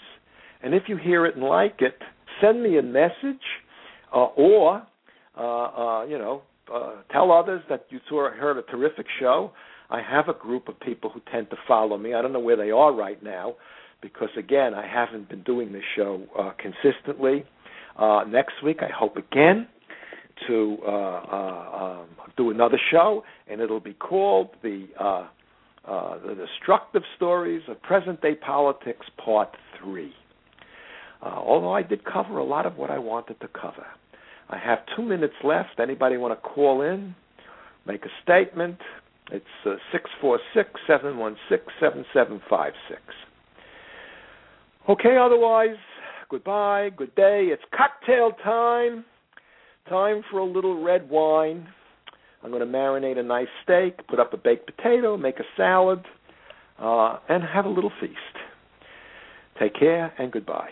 And 0.62 0.74
if 0.74 0.84
you 0.86 0.96
hear 0.96 1.24
it 1.26 1.34
and 1.34 1.44
like 1.44 1.76
it, 1.80 1.96
send 2.40 2.62
me 2.62 2.78
a 2.78 2.82
message, 2.82 3.42
uh, 4.14 4.26
or 4.36 4.86
uh, 5.36 5.42
uh, 5.42 6.04
you 6.04 6.18
know, 6.18 6.42
uh, 6.72 6.96
tell 7.10 7.32
others 7.32 7.62
that 7.68 7.86
you 7.90 8.00
saw 8.08 8.30
heard 8.30 8.56
a 8.56 8.62
terrific 8.62 9.06
show. 9.18 9.52
I 9.90 10.00
have 10.00 10.28
a 10.28 10.34
group 10.34 10.68
of 10.68 10.78
people 10.80 11.10
who 11.10 11.20
tend 11.30 11.50
to 11.50 11.56
follow 11.68 11.98
me. 11.98 12.14
I 12.14 12.22
don't 12.22 12.32
know 12.32 12.40
where 12.40 12.56
they 12.56 12.70
are 12.70 12.92
right 12.92 13.22
now, 13.22 13.56
because 14.00 14.30
again, 14.38 14.74
I 14.74 14.86
haven't 14.86 15.28
been 15.28 15.42
doing 15.42 15.72
this 15.72 15.82
show 15.96 16.22
uh, 16.38 16.52
consistently. 16.58 17.44
Next 18.28 18.54
week, 18.64 18.78
I 18.82 18.88
hope 18.90 19.16
again 19.16 19.68
to 20.48 20.78
uh, 20.86 20.90
uh, 20.90 22.00
um, 22.00 22.08
do 22.36 22.50
another 22.50 22.80
show, 22.90 23.22
and 23.48 23.60
it'll 23.60 23.80
be 23.80 23.94
called 23.94 24.50
the 24.62 24.86
uh, 24.98 25.28
the 25.84 26.34
destructive 26.34 27.02
stories 27.16 27.62
of 27.68 27.80
present 27.82 28.20
day 28.22 28.34
politics, 28.34 29.06
part 29.22 29.50
three. 29.78 30.12
Although 31.22 31.72
I 31.72 31.82
did 31.82 32.04
cover 32.04 32.38
a 32.38 32.44
lot 32.44 32.66
of 32.66 32.76
what 32.76 32.90
I 32.90 32.98
wanted 32.98 33.40
to 33.40 33.48
cover. 33.48 33.86
I 34.52 34.58
have 34.58 34.80
two 34.94 35.02
minutes 35.02 35.34
left. 35.42 35.80
Anybody 35.80 36.18
want 36.18 36.38
to 36.38 36.48
call 36.48 36.82
in, 36.82 37.14
make 37.86 38.04
a 38.04 38.10
statement? 38.22 38.76
It's 39.30 39.44
uh, 39.64 39.76
six 39.90 40.10
four 40.20 40.38
six 40.54 40.68
seven 40.86 41.16
one 41.16 41.36
six 41.48 41.64
seven 41.80 42.04
seven 42.12 42.40
five 42.50 42.74
six. 42.86 43.00
Okay, 44.90 45.16
otherwise, 45.16 45.76
goodbye, 46.28 46.90
good 46.94 47.14
day. 47.14 47.48
It's 47.50 47.62
cocktail 47.74 48.32
time. 48.44 49.06
Time 49.88 50.22
for 50.30 50.38
a 50.38 50.44
little 50.44 50.82
red 50.82 51.08
wine. 51.08 51.66
I'm 52.42 52.50
going 52.50 52.60
to 52.60 52.66
marinate 52.66 53.18
a 53.18 53.22
nice 53.22 53.46
steak, 53.62 54.06
put 54.08 54.20
up 54.20 54.34
a 54.34 54.36
baked 54.36 54.70
potato, 54.76 55.16
make 55.16 55.38
a 55.38 55.44
salad, 55.56 56.04
uh, 56.78 57.18
and 57.28 57.42
have 57.42 57.64
a 57.64 57.70
little 57.70 57.92
feast. 58.00 58.16
Take 59.58 59.78
care 59.78 60.12
and 60.18 60.30
goodbye. 60.30 60.70